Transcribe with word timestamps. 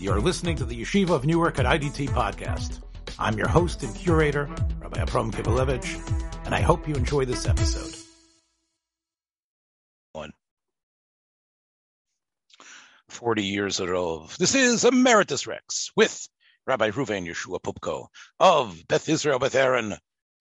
You're 0.00 0.20
listening 0.20 0.54
to 0.58 0.64
the 0.64 0.80
Yeshiva 0.80 1.10
of 1.10 1.26
Newark 1.26 1.58
at 1.58 1.66
IDT 1.66 2.10
podcast. 2.10 2.80
I'm 3.18 3.36
your 3.36 3.48
host 3.48 3.82
and 3.82 3.92
curator, 3.96 4.48
Rabbi 4.78 5.00
Abram 5.00 5.32
Kibalevich, 5.32 6.46
and 6.46 6.54
I 6.54 6.60
hope 6.60 6.86
you 6.86 6.94
enjoy 6.94 7.24
this 7.24 7.48
episode. 7.48 7.96
One. 10.12 10.32
40 13.08 13.42
years 13.42 13.80
of 13.80 14.38
this 14.38 14.54
is 14.54 14.84
Emeritus 14.84 15.48
Rex 15.48 15.90
with 15.96 16.28
Rabbi 16.64 16.90
Ruven 16.90 17.26
Yeshua 17.26 17.60
Poupko 17.60 18.06
of 18.38 18.80
Beth 18.86 19.08
Israel 19.08 19.40
Beth 19.40 19.56
Aaron, 19.56 19.96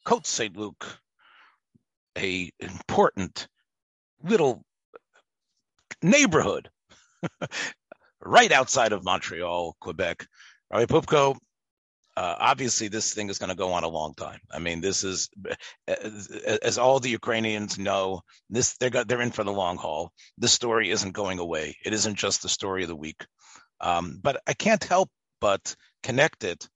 Côte 0.05 0.28
St. 0.28 0.55
Luc, 0.55 0.86
a 2.16 2.52
important 2.60 3.48
little 4.21 4.64
neighborhood 6.04 6.70
right 8.28 8.52
outside 8.52 8.91
of 8.91 9.04
Montreal, 9.04 9.75
Quebec. 9.79 10.28
Rabbi 10.71 10.86
Poupko, 10.86 11.38
uh, 12.18 12.36
obviously 12.39 12.88
this 12.88 13.14
thing 13.14 13.29
is 13.29 13.38
going 13.38 13.50
to 13.50 13.56
go 13.56 13.71
on 13.74 13.83
a 13.83 13.88
long 13.88 14.14
time. 14.15 14.39
I 14.52 14.60
mean, 14.60 14.82
this 14.82 15.04
is, 15.04 15.29
as, 15.88 16.28
as 16.64 16.78
all 16.78 17.00
the 17.00 17.10
Ukrainians 17.10 17.78
know, 17.78 18.21
this 18.50 18.75
they're 18.78 18.89
they're 18.89 19.21
in 19.21 19.32
for 19.32 19.43
the 19.43 19.52
long 19.52 19.78
haul. 19.78 20.11
This 20.38 20.52
story 20.52 20.89
isn't 20.89 21.11
going 21.11 21.39
away. 21.39 21.78
It 21.86 21.93
isn't 21.93 22.16
just 22.16 22.42
the 22.42 22.50
story 22.50 22.82
of 22.82 22.89
the 22.89 22.96
week. 22.96 23.24
Um, 23.79 24.19
but 24.21 24.41
I 24.47 24.54
can't 24.54 24.83
help 24.83 25.10
but 25.39 25.75
connect 26.02 26.44
it 26.44 26.68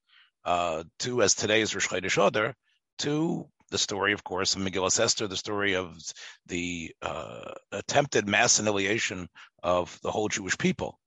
uh, 0.46 0.84
to, 1.00 1.24
as 1.24 1.34
today 1.34 1.62
is 1.62 1.74
Rosh 1.74 1.88
Chodesh 1.88 2.28
Adar, 2.28 2.54
to 3.00 3.48
the 3.72 3.78
story, 3.78 4.14
of 4.14 4.24
course, 4.24 4.56
of 4.56 4.62
Megillah 4.62 5.00
Esther, 5.00 5.28
the 5.28 5.38
story 5.38 5.76
of 5.76 5.98
the 6.46 6.94
uh, 7.02 7.54
attempted 7.72 8.28
mass 8.28 8.60
annihilation 8.60 9.28
of 9.64 9.98
the 10.04 10.12
whole 10.12 10.28
Jewish 10.28 10.58
people. 10.58 11.00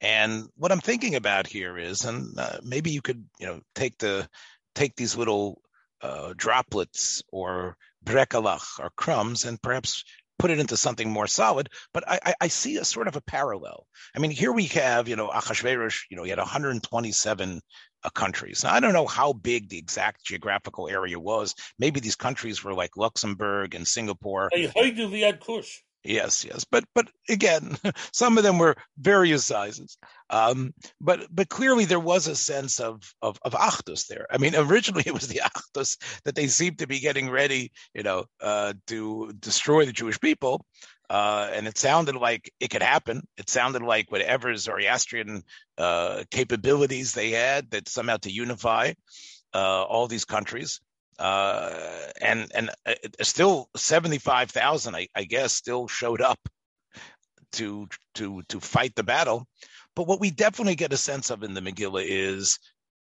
And 0.00 0.48
what 0.56 0.72
I'm 0.72 0.80
thinking 0.80 1.14
about 1.14 1.46
here 1.46 1.76
is, 1.76 2.04
and 2.04 2.38
uh, 2.38 2.58
maybe 2.62 2.90
you 2.90 3.02
could, 3.02 3.24
you 3.38 3.46
know, 3.46 3.60
take 3.74 3.98
the 3.98 4.28
take 4.74 4.96
these 4.96 5.16
little 5.16 5.60
uh, 6.00 6.32
droplets 6.36 7.22
or 7.30 7.76
brekalach 8.04 8.78
or 8.78 8.90
crumbs 8.96 9.44
and 9.44 9.60
perhaps 9.60 10.04
put 10.38 10.50
it 10.50 10.58
into 10.58 10.76
something 10.76 11.10
more 11.10 11.26
solid. 11.26 11.68
But 11.92 12.04
I, 12.08 12.34
I, 12.40 12.48
see 12.48 12.78
a 12.78 12.84
sort 12.84 13.08
of 13.08 13.16
a 13.16 13.20
parallel. 13.20 13.86
I 14.16 14.20
mean, 14.20 14.30
here 14.30 14.52
we 14.52 14.64
have, 14.66 15.06
you 15.06 15.16
know, 15.16 15.28
Achashverosh, 15.28 16.04
you 16.10 16.16
know, 16.16 16.22
he 16.22 16.30
had 16.30 16.38
127 16.38 17.60
uh, 18.02 18.10
countries. 18.10 18.64
Now, 18.64 18.72
I 18.72 18.80
don't 18.80 18.94
know 18.94 19.06
how 19.06 19.34
big 19.34 19.68
the 19.68 19.76
exact 19.76 20.24
geographical 20.24 20.88
area 20.88 21.20
was. 21.20 21.54
Maybe 21.78 22.00
these 22.00 22.16
countries 22.16 22.64
were 22.64 22.72
like 22.72 22.96
Luxembourg 22.96 23.74
and 23.74 23.86
Singapore. 23.86 24.48
Hey. 24.50 24.70
Yes, 26.02 26.46
yes, 26.46 26.64
but 26.64 26.84
but 26.94 27.08
again, 27.28 27.76
some 28.12 28.38
of 28.38 28.44
them 28.44 28.58
were 28.58 28.76
various 28.98 29.44
sizes. 29.44 29.98
Um, 30.30 30.72
but 31.00 31.26
but 31.30 31.50
clearly 31.50 31.84
there 31.84 32.00
was 32.00 32.26
a 32.26 32.34
sense 32.36 32.80
of 32.80 33.02
of 33.20 33.38
of 33.42 33.52
Achdus 33.52 34.06
there. 34.06 34.26
I 34.30 34.38
mean, 34.38 34.54
originally 34.56 35.04
it 35.06 35.12
was 35.12 35.28
the 35.28 35.42
Achdus 35.44 35.98
that 36.24 36.34
they 36.34 36.46
seemed 36.46 36.78
to 36.78 36.86
be 36.86 37.00
getting 37.00 37.28
ready, 37.28 37.72
you 37.94 38.02
know, 38.02 38.24
uh, 38.40 38.72
to 38.86 39.32
destroy 39.38 39.84
the 39.84 39.92
Jewish 39.92 40.18
people. 40.20 40.64
Uh, 41.10 41.50
and 41.52 41.66
it 41.66 41.76
sounded 41.76 42.14
like 42.14 42.52
it 42.60 42.70
could 42.70 42.82
happen. 42.82 43.26
It 43.36 43.50
sounded 43.50 43.82
like 43.82 44.12
whatever 44.12 44.54
Zoroastrian 44.56 45.42
uh, 45.76 46.22
capabilities 46.30 47.12
they 47.12 47.30
had, 47.32 47.72
that 47.72 47.88
somehow 47.88 48.18
to 48.18 48.30
unify 48.30 48.92
uh, 49.52 49.82
all 49.82 50.06
these 50.06 50.24
countries 50.24 50.80
uh, 51.20 51.70
and 52.20 52.50
and 52.54 52.70
uh, 52.86 52.94
still 53.22 53.68
seventy 53.76 54.18
five 54.18 54.50
thousand, 54.50 54.96
I, 54.96 55.08
I 55.14 55.24
guess, 55.24 55.52
still 55.52 55.86
showed 55.86 56.20
up 56.20 56.38
to 57.52 57.88
to 58.14 58.42
to 58.48 58.60
fight 58.60 58.94
the 58.94 59.04
battle. 59.04 59.46
But 59.94 60.06
what 60.06 60.20
we 60.20 60.30
definitely 60.30 60.76
get 60.76 60.92
a 60.92 60.96
sense 60.96 61.30
of 61.30 61.42
in 61.42 61.54
the 61.54 61.60
Megillah 61.60 62.04
is 62.06 62.58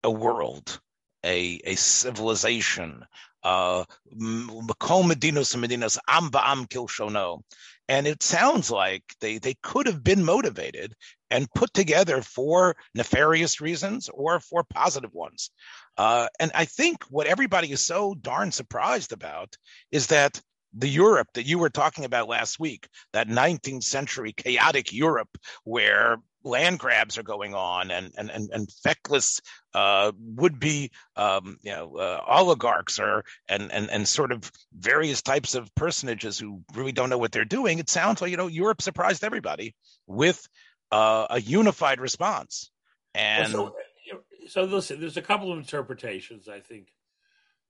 a 0.04 0.12
world, 0.12 0.80
a 1.26 1.60
a 1.66 1.76
civilization, 1.76 3.04
uh, 3.44 3.84
Medinos 4.16 5.56
Medinos 5.56 5.98
Am 6.08 6.30
Ba'am 6.30 6.68
Kilshono. 6.68 7.42
And 7.90 8.08
it 8.08 8.24
sounds 8.24 8.72
like 8.72 9.04
they, 9.20 9.40
they 9.40 9.56
could 9.62 9.88
have 9.88 10.04
been 10.04 10.24
motivated 10.24 10.94
and 11.34 11.52
put 11.56 11.74
together 11.74 12.22
for 12.22 12.76
nefarious 12.94 13.60
reasons 13.60 14.08
or 14.14 14.40
for 14.40 14.64
positive 14.64 15.12
ones. 15.14 15.50
Uh, 15.98 16.28
and 16.40 16.52
I 16.54 16.66
think 16.66 17.04
what 17.10 17.26
everybody 17.26 17.72
is 17.72 17.84
so 17.84 18.14
darn 18.14 18.52
surprised 18.52 19.12
about 19.12 19.58
is 19.92 20.08
that 20.08 20.40
the 20.76 20.88
Europe 20.88 21.28
that 21.34 21.48
you 21.48 21.58
were 21.58 21.72
talking 21.72 22.06
about 22.06 22.30
last 22.30 22.60
week, 22.60 22.88
that 23.14 23.28
19th 23.28 23.84
century 23.84 24.32
chaotic 24.32 24.94
Europe 24.94 25.30
where 25.64 26.18
land 26.44 26.78
grabs 26.78 27.18
are 27.18 27.24
going 27.24 27.56
on 27.56 27.90
and 27.90 28.12
and 28.18 28.30
and, 28.30 28.50
and 28.52 28.70
feckless 28.84 29.40
uh, 29.74 30.12
would 30.20 30.60
be 30.60 30.92
um, 31.16 31.58
you 31.62 31.72
know 31.72 31.96
uh, 31.96 32.22
oligarchs 32.28 33.00
or 33.00 33.24
and 33.48 33.72
and 33.72 33.90
and 33.90 34.08
sort 34.08 34.32
of 34.32 34.52
various 34.78 35.22
types 35.22 35.56
of 35.56 35.74
personages 35.76 36.38
who 36.38 36.62
really 36.76 36.92
don't 36.92 37.10
know 37.10 37.18
what 37.18 37.32
they're 37.32 37.46
doing. 37.46 37.80
It 37.80 37.90
sounds 37.90 38.22
like 38.22 38.32
you 38.32 38.38
know 38.38 38.48
Europe 38.48 38.82
surprised 38.82 39.24
everybody 39.24 39.74
with 40.06 40.48
uh, 40.94 41.28
a 41.32 41.42
unified 41.42 42.00
response. 42.00 42.70
And 43.16 43.52
well, 43.52 43.76
so, 44.08 44.20
so 44.48 44.64
listen, 44.64 45.00
there's 45.00 45.18
a 45.18 45.22
couple 45.22 45.52
of 45.52 45.58
interpretations 45.58 46.48
I 46.48 46.60
think 46.60 46.90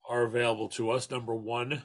are 0.10 0.24
available 0.24 0.68
to 0.70 0.92
us. 0.92 1.10
Number 1.10 1.34
one. 1.34 1.84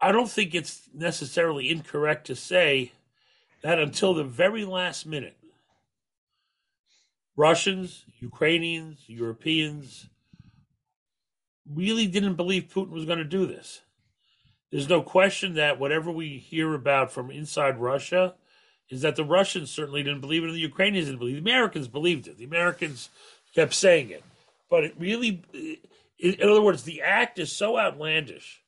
I 0.00 0.12
don't 0.12 0.28
think 0.28 0.54
it's 0.54 0.88
necessarily 0.92 1.70
incorrect 1.70 2.26
to 2.26 2.36
say 2.36 2.92
that 3.62 3.78
until 3.78 4.12
the 4.12 4.24
very 4.24 4.64
last 4.64 5.06
minute, 5.06 5.36
Russians, 7.36 8.04
Ukrainians, 8.20 9.04
Europeans 9.06 10.08
really 11.70 12.06
didn't 12.06 12.34
believe 12.34 12.72
Putin 12.74 12.90
was 12.90 13.06
going 13.06 13.18
to 13.18 13.24
do 13.24 13.46
this. 13.46 13.80
There's 14.70 14.88
no 14.88 15.00
question 15.00 15.54
that 15.54 15.78
whatever 15.78 16.10
we 16.10 16.38
hear 16.38 16.74
about 16.74 17.10
from 17.10 17.30
inside 17.30 17.78
Russia 17.78 18.34
is 18.90 19.02
that 19.02 19.16
the 19.16 19.24
Russians 19.24 19.70
certainly 19.70 20.02
didn't 20.02 20.20
believe 20.20 20.42
it, 20.42 20.46
and 20.46 20.54
the 20.54 20.60
Ukrainians 20.60 21.06
didn't 21.06 21.18
believe 21.18 21.36
it. 21.38 21.44
The 21.44 21.50
Americans 21.50 21.88
believed 21.88 22.28
it. 22.28 22.38
The 22.38 22.44
Americans 22.44 23.08
kept 23.54 23.74
saying 23.74 24.10
it. 24.10 24.22
But 24.70 24.84
it 24.84 24.94
really, 24.98 25.42
in 26.18 26.36
other 26.42 26.62
words, 26.62 26.82
the 26.82 27.02
act 27.02 27.38
is 27.38 27.52
so 27.52 27.78
outlandish 27.78 28.62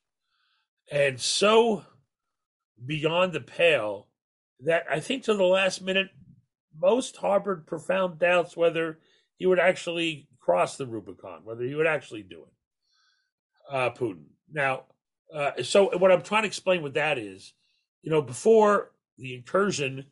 and 0.91 1.19
so 1.19 1.83
beyond 2.85 3.33
the 3.33 3.41
pale 3.41 4.07
that 4.61 4.85
I 4.89 4.99
think 4.99 5.23
to 5.23 5.33
the 5.33 5.43
last 5.43 5.81
minute, 5.81 6.09
most 6.79 7.17
harbored 7.17 7.65
profound 7.65 8.19
doubts 8.19 8.55
whether 8.55 8.99
he 9.35 9.45
would 9.45 9.59
actually 9.59 10.27
cross 10.39 10.77
the 10.77 10.85
Rubicon, 10.85 11.41
whether 11.43 11.63
he 11.63 11.75
would 11.75 11.87
actually 11.87 12.23
do 12.23 12.43
it, 12.43 13.75
uh, 13.75 13.89
Putin. 13.91 14.25
Now, 14.51 14.83
uh, 15.33 15.63
so 15.63 15.97
what 15.97 16.11
I'm 16.11 16.21
trying 16.21 16.43
to 16.43 16.47
explain 16.47 16.81
with 16.81 16.93
that 16.93 17.17
is, 17.17 17.53
you 18.01 18.11
know, 18.11 18.21
before 18.21 18.91
the 19.17 19.35
incursion, 19.35 20.05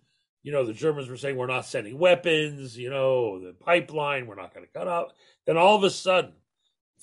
you 0.44 0.52
know, 0.52 0.66
the 0.66 0.74
Germans 0.74 1.10
were 1.10 1.18
saying 1.18 1.38
we're 1.38 1.48
not 1.48 1.66
sending 1.66 1.98
weapons, 1.98 2.78
you 2.78 2.90
know, 2.90 3.40
the 3.40 3.54
pipeline, 3.54 4.28
we're 4.28 4.36
not 4.36 4.54
going 4.54 4.66
to 4.66 4.72
cut 4.72 4.88
out. 4.88 5.14
Then 5.46 5.58
all 5.58 5.76
of 5.76 5.84
a 5.84 5.90
sudden, 5.90 6.34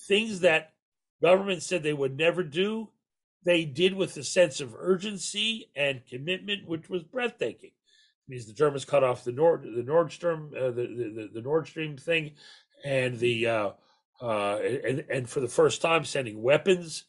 things 0.09 0.41
that 0.41 0.73
government 1.21 1.63
said 1.63 1.83
they 1.83 1.93
would 1.93 2.17
never 2.17 2.43
do 2.43 2.89
they 3.45 3.65
did 3.65 3.95
with 3.95 4.17
a 4.17 4.25
sense 4.25 4.61
of 4.61 4.75
urgency 4.79 5.71
and 5.75 6.07
commitment, 6.07 6.67
which 6.67 6.89
was 6.89 7.03
breathtaking. 7.03 7.71
It 7.71 8.31
means 8.31 8.47
the 8.47 8.53
Germans 8.53 8.85
cut 8.85 9.03
off 9.03 9.25
the 9.25 9.33
Nord, 9.33 9.63
the 9.63 9.83
Nordstrom, 9.83 10.57
uh, 10.57 10.71
the, 10.71 10.87
the 10.87 11.31
the 11.35 11.43
Nord 11.43 11.67
Stream 11.67 11.97
thing, 11.97 12.33
and 12.85 13.19
the 13.19 13.47
uh, 13.47 13.71
uh, 14.21 14.59
and 14.59 15.05
and 15.11 15.29
for 15.29 15.41
the 15.41 15.49
first 15.49 15.83
time 15.83 16.05
sending 16.05 16.41
weapons 16.41 17.05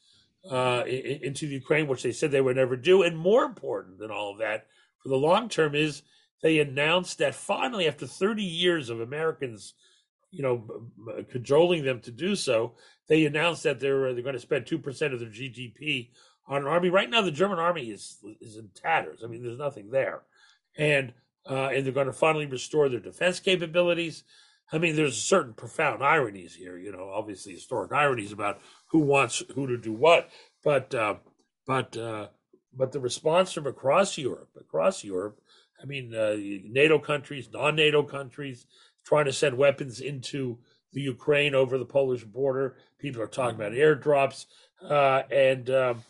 uh, 0.50 0.84
into 0.86 1.48
the 1.48 1.54
Ukraine, 1.54 1.88
which 1.88 2.04
they 2.04 2.12
said 2.12 2.32
they 2.32 2.42
would 2.42 2.56
never 2.56 2.76
do. 2.76 3.04
And 3.04 3.18
more 3.18 3.44
important 3.44 4.00
than 4.00 4.10
all 4.10 4.32
of 4.32 4.40
that, 4.40 4.66
for 5.04 5.10
the 5.10 5.18
long 5.18 5.50
term, 5.50 5.76
is 5.76 6.02
they 6.42 6.60
announced 6.60 7.20
that 7.20 7.36
finally, 7.36 7.88
after 7.88 8.08
30 8.08 8.44
years 8.44 8.90
of 8.90 9.00
Americans, 9.00 9.74
you 10.32 10.42
know, 10.42 10.66
cajoling 11.32 11.84
them 11.84 12.00
to 12.02 12.12
do 12.12 12.36
so, 12.36 12.74
they 13.08 13.26
announced 13.26 13.64
that 13.64 13.80
they're 13.80 14.14
they're 14.14 14.24
going 14.24 14.34
to 14.34 14.40
spend 14.40 14.66
two 14.66 14.80
percent 14.80 15.14
of 15.14 15.20
their 15.20 15.30
GDP 15.30 16.10
on 16.48 16.62
an 16.62 16.68
army. 16.68 16.90
Right 16.90 17.10
now, 17.10 17.22
the 17.22 17.32
German 17.32 17.60
army 17.60 17.92
is 17.92 18.18
is 18.42 18.58
in 18.58 18.70
tatters. 18.74 19.24
I 19.24 19.28
mean, 19.28 19.44
there's 19.44 19.60
nothing 19.60 19.92
there, 19.92 20.24
and 20.78 21.14
uh, 21.50 21.70
and 21.74 21.86
they're 21.86 21.94
going 21.94 22.08
to 22.08 22.14
finally 22.14 22.46
restore 22.46 22.90
their 22.90 23.00
defense 23.00 23.40
capabilities. 23.40 24.24
I 24.72 24.78
mean, 24.78 24.96
there's 24.96 25.18
certain 25.18 25.54
profound 25.54 26.02
ironies 26.02 26.56
here. 26.56 26.78
You 26.78 26.92
know, 26.92 27.12
obviously 27.14 27.54
historic 27.54 27.92
ironies 27.92 28.32
about 28.32 28.60
who 28.88 29.00
wants 29.00 29.44
who 29.54 29.68
to 29.68 29.78
do 29.78 29.94
what, 29.94 30.30
but 30.64 30.96
uh, 30.96 31.16
but 31.68 31.96
uh, 31.96 32.28
but 32.76 32.92
the 32.92 33.00
response 33.00 33.52
from 33.54 33.68
across 33.68 34.18
Europe, 34.18 34.50
across 34.60 35.04
Europe, 35.04 35.40
I 35.82 35.86
mean, 35.86 36.16
uh, 36.16 36.36
NATO 36.38 36.98
countries, 36.98 37.50
non-NATO 37.52 38.04
countries, 38.04 38.66
trying 39.06 39.26
to 39.26 39.34
send 39.34 39.58
weapons 39.58 40.00
into 40.00 40.58
the 40.94 41.02
Ukraine 41.02 41.56
over 41.56 41.78
the 41.78 41.86
Polish 41.86 42.24
border. 42.24 42.78
People 43.00 43.22
are 43.22 43.28
talking 43.28 43.56
about 43.56 43.74
airdrops, 43.74 44.46
uh, 44.82 45.24
and 45.30 45.70
um, 45.70 46.04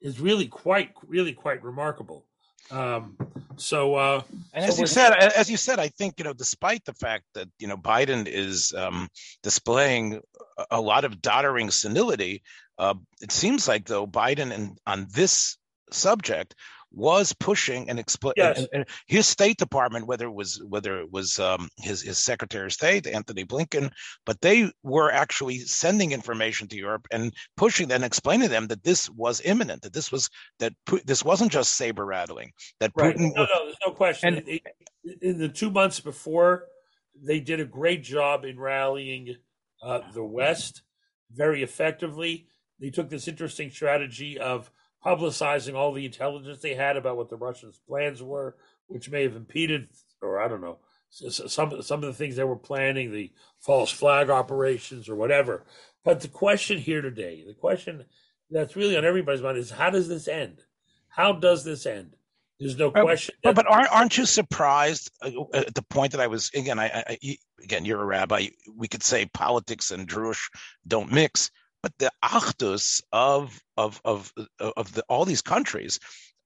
is 0.00 0.20
really 0.20 0.46
quite, 0.46 0.90
really 1.06 1.32
quite 1.32 1.62
remarkable. 1.62 2.26
Um, 2.70 3.16
so, 3.56 3.94
uh, 3.94 4.22
and 4.52 4.64
so 4.64 4.68
as 4.70 4.80
you 4.80 4.86
said, 4.86 5.12
as 5.12 5.50
you 5.50 5.56
said, 5.56 5.78
I 5.78 5.88
think 5.88 6.14
you 6.18 6.24
know, 6.24 6.32
despite 6.32 6.84
the 6.84 6.94
fact 6.94 7.24
that 7.34 7.48
you 7.58 7.68
know 7.68 7.76
Biden 7.76 8.26
is 8.26 8.72
um, 8.72 9.08
displaying 9.42 10.20
a- 10.58 10.66
a 10.72 10.80
lot 10.80 11.04
of 11.04 11.20
doddering 11.20 11.70
senility, 11.70 12.42
uh, 12.78 12.94
it 13.20 13.32
seems 13.32 13.68
like 13.68 13.86
though 13.86 14.06
Biden 14.06 14.52
and 14.52 14.78
on 14.86 15.06
this 15.10 15.56
subject 15.94 16.54
was 16.96 17.32
pushing 17.32 17.90
and 17.90 17.98
explain 17.98 18.34
Yes. 18.36 18.58
and, 18.58 18.68
and 18.72 18.84
his 19.08 19.26
State 19.26 19.56
Department, 19.56 20.06
whether 20.06 20.26
it 20.26 20.34
was 20.34 20.62
whether 20.68 21.00
it 21.00 21.10
was 21.10 21.40
um, 21.40 21.68
his 21.78 22.02
his 22.02 22.22
Secretary 22.22 22.66
of 22.66 22.72
State 22.72 23.06
Antony 23.08 23.44
Blinken, 23.44 23.90
but 24.24 24.40
they 24.40 24.70
were 24.84 25.10
actually 25.10 25.58
sending 25.58 26.12
information 26.12 26.68
to 26.68 26.76
Europe 26.76 27.06
and 27.10 27.32
pushing 27.56 27.90
and 27.90 28.04
explaining 28.04 28.46
to 28.46 28.52
them 28.52 28.68
that 28.68 28.84
this 28.84 29.10
was 29.10 29.40
imminent, 29.44 29.82
that 29.82 29.92
this 29.92 30.12
was 30.12 30.30
that 30.60 30.72
this 31.04 31.24
wasn't 31.24 31.50
just 31.50 31.72
saber 31.76 32.04
rattling, 32.06 32.52
that 32.78 32.92
Right. 32.94 33.16
Putin 33.16 33.34
No, 33.34 33.42
no, 33.42 33.64
there's 33.64 33.76
no 33.86 33.92
question. 33.92 34.34
And- 34.36 34.48
In- 34.48 34.60
in 35.20 35.38
the 35.38 35.48
two 35.50 35.70
months 35.70 36.00
before, 36.00 36.68
they 37.20 37.38
did 37.38 37.60
a 37.60 37.64
great 37.66 38.02
job 38.02 38.44
in 38.46 38.58
rallying 38.58 39.36
uh, 39.82 40.00
the 40.14 40.24
West 40.24 40.82
very 41.30 41.62
effectively. 41.62 42.46
They 42.80 42.88
took 42.90 43.10
this 43.10 43.28
interesting 43.28 43.70
strategy 43.70 44.38
of 44.38 44.70
publicizing 45.04 45.74
all 45.74 45.92
the 45.92 46.06
intelligence 46.06 46.60
they 46.60 46.74
had 46.74 46.96
about 46.96 47.16
what 47.16 47.28
the 47.28 47.36
Russians' 47.36 47.80
plans 47.86 48.22
were, 48.22 48.56
which 48.86 49.10
may 49.10 49.22
have 49.22 49.36
impeded, 49.36 49.88
or 50.22 50.40
I 50.40 50.48
don't 50.48 50.60
know, 50.60 50.78
some 51.10 51.82
some 51.82 52.02
of 52.02 52.06
the 52.08 52.14
things 52.14 52.36
they 52.36 52.44
were 52.44 52.56
planning, 52.56 53.12
the 53.12 53.32
false 53.60 53.90
flag 53.90 54.30
operations 54.30 55.08
or 55.08 55.14
whatever. 55.14 55.64
But 56.04 56.20
the 56.20 56.28
question 56.28 56.78
here 56.78 57.02
today, 57.02 57.44
the 57.46 57.54
question 57.54 58.04
that's 58.50 58.76
really 58.76 58.96
on 58.96 59.04
everybody's 59.04 59.42
mind 59.42 59.58
is 59.58 59.70
how 59.70 59.90
does 59.90 60.08
this 60.08 60.28
end? 60.28 60.62
How 61.08 61.32
does 61.32 61.64
this 61.64 61.86
end? 61.86 62.16
There's 62.60 62.78
no 62.78 62.90
question. 62.90 63.34
But, 63.42 63.56
but 63.56 63.66
aren't 63.66 63.92
aren't 63.92 64.16
you 64.16 64.26
surprised 64.26 65.10
uh, 65.22 65.30
at 65.52 65.74
the 65.74 65.82
point 65.82 66.12
that 66.12 66.20
I 66.20 66.28
was 66.28 66.50
again? 66.54 66.78
I, 66.78 67.04
I 67.08 67.36
again, 67.62 67.84
you're 67.84 68.00
a 68.00 68.06
rabbi. 68.06 68.48
We 68.74 68.88
could 68.88 69.02
say 69.02 69.26
politics 69.26 69.90
and 69.90 70.08
Jewish 70.08 70.48
don't 70.86 71.12
mix, 71.12 71.50
but 71.84 71.92
the 71.98 72.10
achdus 72.24 73.02
of 73.12 73.62
of 73.76 74.00
of 74.06 74.32
of 74.58 74.94
the, 74.94 75.04
all 75.06 75.26
these 75.26 75.42
countries 75.42 76.00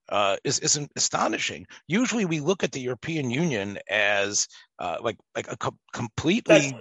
uh, 0.09 0.37
is 0.43 0.59
is 0.59 0.81
astonishing. 0.97 1.65
Usually, 1.87 2.25
we 2.25 2.41
look 2.41 2.65
at 2.65 2.73
the 2.73 2.81
European 2.81 3.31
Union 3.31 3.79
as 3.89 4.49
uh, 4.81 4.97
like 5.01 5.17
like 5.37 5.47
a 5.49 5.57
co- 5.57 5.79
completely 5.93 6.75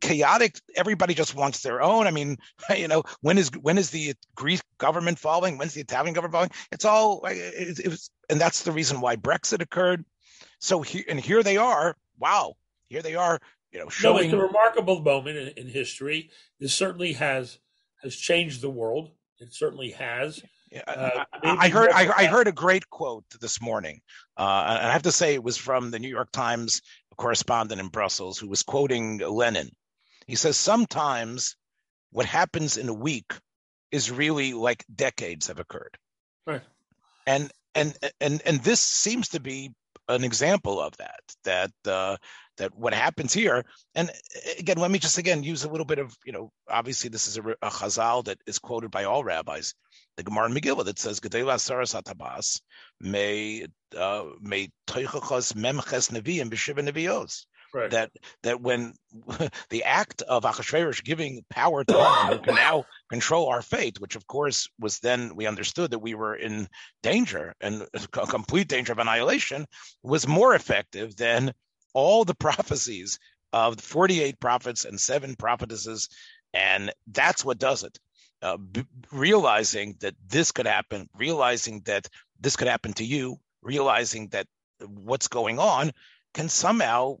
chaotic. 0.00 0.58
Everybody 0.74 1.12
just 1.12 1.34
wants 1.34 1.60
their 1.60 1.82
own. 1.82 2.06
I 2.06 2.12
mean, 2.12 2.38
you 2.74 2.88
know, 2.88 3.02
when 3.20 3.36
is 3.36 3.50
when 3.60 3.76
is 3.76 3.90
the 3.90 4.14
Greek 4.34 4.62
government 4.78 5.18
falling? 5.18 5.58
When's 5.58 5.74
the 5.74 5.82
Italian 5.82 6.14
government 6.14 6.32
falling? 6.32 6.50
It's 6.72 6.86
all 6.86 7.20
like, 7.22 7.36
it, 7.36 7.78
it 7.78 7.88
was, 7.88 8.08
and 8.30 8.40
that's 8.40 8.62
the 8.62 8.72
reason 8.72 9.02
why 9.02 9.16
Brexit 9.16 9.60
occurred. 9.60 10.02
So 10.60 10.80
here 10.80 11.04
and 11.10 11.20
here 11.20 11.42
they 11.42 11.58
are. 11.58 11.94
Wow, 12.18 12.54
here 12.88 13.02
they 13.02 13.16
are. 13.16 13.38
You 13.74 13.80
know, 13.80 13.88
no, 14.04 14.16
it's 14.18 14.32
a 14.32 14.38
remarkable 14.38 15.00
moment 15.00 15.36
in, 15.36 15.48
in 15.64 15.68
history. 15.68 16.30
This 16.60 16.72
certainly 16.72 17.12
has 17.14 17.58
has 18.02 18.14
changed 18.14 18.60
the 18.60 18.70
world. 18.70 19.10
It 19.40 19.52
certainly 19.52 19.90
has. 19.90 20.40
Uh, 20.86 21.24
I, 21.42 21.56
I 21.66 21.68
heard 21.68 21.90
I, 21.90 22.08
I 22.16 22.26
heard 22.26 22.46
a 22.46 22.52
great 22.52 22.88
quote 22.88 23.24
this 23.40 23.60
morning, 23.60 24.00
uh, 24.36 24.76
and 24.78 24.86
I 24.86 24.92
have 24.92 25.02
to 25.02 25.12
say 25.12 25.34
it 25.34 25.42
was 25.42 25.56
from 25.56 25.90
the 25.90 25.98
New 25.98 26.08
York 26.08 26.30
Times 26.30 26.82
correspondent 27.16 27.80
in 27.80 27.88
Brussels 27.88 28.38
who 28.38 28.48
was 28.48 28.62
quoting 28.62 29.18
Lenin. 29.18 29.70
He 30.28 30.36
says 30.36 30.56
sometimes 30.56 31.56
what 32.12 32.26
happens 32.26 32.76
in 32.76 32.88
a 32.88 32.94
week 32.94 33.32
is 33.90 34.10
really 34.10 34.52
like 34.52 34.84
decades 34.94 35.48
have 35.48 35.58
occurred, 35.58 35.98
Right. 36.46 36.62
and 37.26 37.50
and 37.74 37.96
and 38.20 38.40
and 38.46 38.60
this 38.62 38.80
seems 38.80 39.30
to 39.30 39.40
be 39.40 39.72
an 40.08 40.22
example 40.22 40.80
of 40.80 40.96
that. 40.98 41.20
That 41.44 41.72
uh, 41.86 42.16
that 42.58 42.76
what 42.76 42.94
happens 42.94 43.32
here, 43.32 43.64
and 43.94 44.10
again, 44.58 44.78
let 44.78 44.90
me 44.90 44.98
just 44.98 45.18
again 45.18 45.42
use 45.42 45.64
a 45.64 45.68
little 45.68 45.86
bit 45.86 45.98
of 45.98 46.16
you 46.24 46.32
know, 46.32 46.50
obviously 46.68 47.10
this 47.10 47.28
is 47.28 47.38
a, 47.38 47.42
a 47.42 47.70
chazal 47.70 48.24
that 48.24 48.38
is 48.46 48.58
quoted 48.58 48.90
by 48.90 49.04
all 49.04 49.24
rabbis 49.24 49.74
the 50.16 50.22
Gemara 50.22 50.46
in 50.46 50.54
Megillah 50.54 50.84
that 50.84 50.98
says 50.98 51.20
Gedei 51.20 51.44
Lasaras 51.44 52.00
Atabas 52.00 52.60
may 53.00 53.66
uh, 53.96 54.24
may 54.40 54.70
Toichachos 54.86 55.54
Memches 55.54 56.10
Neviim 56.10 56.50
B'Shiva 56.50 56.88
Nevios. 56.88 57.46
Right. 57.72 57.90
That 57.90 58.12
that 58.44 58.60
when 58.60 58.94
the 59.70 59.82
act 59.82 60.22
of 60.22 60.44
Achashverosh 60.44 61.02
giving 61.02 61.44
power 61.50 61.82
to 61.82 61.92
who 61.92 62.38
can 62.38 62.54
now 62.54 62.84
control 63.10 63.48
our 63.48 63.62
fate, 63.62 64.00
which 64.00 64.14
of 64.14 64.26
course 64.28 64.68
was 64.78 65.00
then 65.00 65.34
we 65.34 65.48
understood 65.48 65.90
that 65.90 65.98
we 65.98 66.14
were 66.14 66.36
in 66.36 66.68
danger 67.02 67.54
and 67.60 67.84
a 67.94 68.26
complete 68.26 68.68
danger 68.68 68.92
of 68.92 69.00
annihilation, 69.00 69.66
was 70.04 70.28
more 70.28 70.54
effective 70.54 71.16
than 71.16 71.52
all 71.94 72.24
the 72.24 72.34
prophecies 72.34 73.18
of 73.52 73.80
48 73.80 74.38
prophets 74.40 74.84
and 74.84 75.00
seven 75.00 75.36
prophetesses, 75.36 76.08
and 76.52 76.92
that's 77.06 77.44
what 77.44 77.58
does 77.58 77.84
it 77.84 77.98
uh, 78.44 78.58
b- 78.58 78.84
realizing 79.10 79.96
that 80.00 80.14
this 80.28 80.52
could 80.52 80.66
happen, 80.66 81.08
realizing 81.16 81.80
that 81.86 82.06
this 82.38 82.56
could 82.56 82.68
happen 82.68 82.92
to 82.92 83.04
you, 83.04 83.38
realizing 83.62 84.28
that 84.28 84.46
what's 84.86 85.28
going 85.28 85.58
on 85.58 85.90
can 86.34 86.50
somehow 86.50 87.16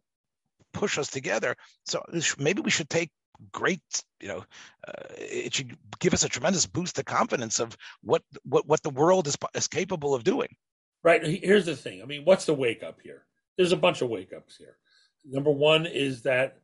push 0.74 0.98
us 0.98 1.08
together. 1.08 1.56
So 1.86 2.04
maybe 2.38 2.60
we 2.60 2.70
should 2.70 2.90
take 2.90 3.10
great, 3.52 3.80
you 4.20 4.28
know, 4.28 4.44
uh, 4.86 4.92
it 5.16 5.54
should 5.54 5.76
give 5.98 6.12
us 6.12 6.24
a 6.24 6.28
tremendous 6.28 6.66
boost 6.66 6.98
of 6.98 7.06
confidence 7.06 7.58
of 7.58 7.74
what 8.02 8.22
what 8.44 8.66
what 8.66 8.82
the 8.82 8.90
world 8.90 9.26
is 9.26 9.36
is 9.54 9.66
capable 9.66 10.14
of 10.14 10.24
doing. 10.24 10.54
Right. 11.02 11.24
Here's 11.24 11.66
the 11.66 11.76
thing. 11.76 12.02
I 12.02 12.04
mean, 12.04 12.24
what's 12.24 12.44
the 12.44 12.54
wake 12.54 12.82
up 12.82 13.00
here? 13.02 13.24
There's 13.56 13.72
a 13.72 13.76
bunch 13.76 14.02
of 14.02 14.08
wake 14.08 14.32
ups 14.32 14.56
here. 14.56 14.76
Number 15.24 15.50
one 15.50 15.86
is 15.86 16.22
that 16.22 16.58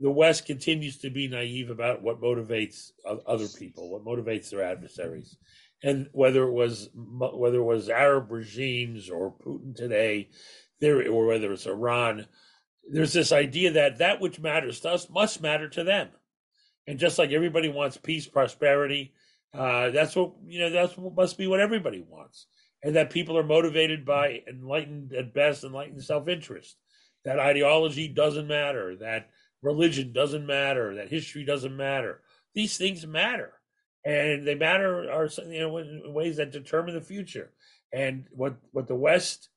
the 0.00 0.10
West 0.10 0.46
continues 0.46 0.98
to 0.98 1.10
be 1.10 1.28
naive 1.28 1.70
about 1.70 2.02
what 2.02 2.20
motivates 2.20 2.90
other 3.26 3.48
people, 3.48 3.90
what 3.90 4.04
motivates 4.04 4.50
their 4.50 4.62
adversaries, 4.62 5.36
and 5.82 6.08
whether 6.12 6.42
it 6.44 6.52
was 6.52 6.90
whether 6.94 7.58
it 7.58 7.64
was 7.64 7.88
Arab 7.88 8.30
regimes 8.30 9.08
or 9.08 9.34
Putin 9.44 9.74
today, 9.74 10.28
there 10.80 11.10
or 11.10 11.26
whether 11.26 11.52
it's 11.52 11.66
Iran, 11.66 12.26
there's 12.90 13.12
this 13.12 13.32
idea 13.32 13.72
that 13.72 13.98
that 13.98 14.20
which 14.20 14.40
matters 14.40 14.80
to 14.80 14.90
us 14.90 15.08
must 15.08 15.40
matter 15.40 15.68
to 15.70 15.84
them, 15.84 16.08
and 16.86 16.98
just 16.98 17.18
like 17.18 17.30
everybody 17.30 17.68
wants 17.68 17.96
peace, 17.96 18.26
prosperity, 18.26 19.14
uh, 19.54 19.90
that's 19.90 20.14
what 20.14 20.32
you 20.46 20.60
know. 20.60 20.70
That's 20.70 20.96
what 20.96 21.14
must 21.14 21.38
be 21.38 21.46
what 21.46 21.60
everybody 21.60 22.04
wants 22.06 22.46
and 22.86 22.94
that 22.94 23.10
people 23.10 23.36
are 23.36 23.42
motivated 23.42 24.04
by 24.04 24.42
enlightened 24.48 25.12
at 25.12 25.34
best 25.34 25.64
enlightened 25.64 26.04
self-interest. 26.04 26.76
That 27.24 27.40
ideology 27.40 28.06
doesn't 28.06 28.46
matter 28.46 28.94
that 29.00 29.30
religion 29.60 30.12
doesn't 30.12 30.46
matter 30.46 30.94
that 30.94 31.08
history 31.08 31.44
doesn't 31.44 31.76
matter. 31.76 32.22
These 32.54 32.78
things 32.78 33.04
matter 33.04 33.54
and 34.04 34.46
they 34.46 34.54
matter 34.54 35.10
are 35.10 35.28
you 35.48 35.60
know 35.60 35.78
in 35.78 36.14
ways 36.14 36.36
that 36.36 36.52
determine 36.52 36.94
the 36.94 37.00
future. 37.00 37.50
And 37.92 38.26
what 38.30 38.54
what 38.70 38.86
the 38.86 38.94
west 38.94 39.48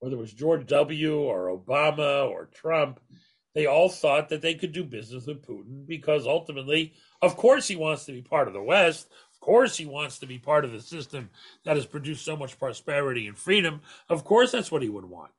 whether 0.00 0.16
it 0.16 0.18
was 0.18 0.32
george 0.32 0.66
w 0.66 1.20
or 1.20 1.56
obama 1.56 2.28
or 2.28 2.46
trump 2.46 2.98
they 3.54 3.66
all 3.66 3.88
thought 3.88 4.30
that 4.30 4.42
they 4.42 4.54
could 4.54 4.72
do 4.72 4.82
business 4.82 5.26
with 5.26 5.46
putin 5.46 5.86
because 5.86 6.26
ultimately 6.26 6.92
of 7.20 7.36
course 7.36 7.68
he 7.68 7.76
wants 7.76 8.04
to 8.04 8.12
be 8.12 8.20
part 8.20 8.48
of 8.48 8.54
the 8.54 8.62
west 8.62 9.08
course, 9.42 9.76
he 9.76 9.84
wants 9.84 10.18
to 10.20 10.26
be 10.26 10.38
part 10.38 10.64
of 10.64 10.72
the 10.72 10.80
system 10.80 11.28
that 11.64 11.76
has 11.76 11.84
produced 11.84 12.24
so 12.24 12.36
much 12.36 12.58
prosperity 12.58 13.26
and 13.26 13.36
freedom. 13.36 13.82
Of 14.08 14.24
course, 14.24 14.52
that's 14.52 14.72
what 14.72 14.82
he 14.82 14.88
would 14.88 15.04
want. 15.04 15.32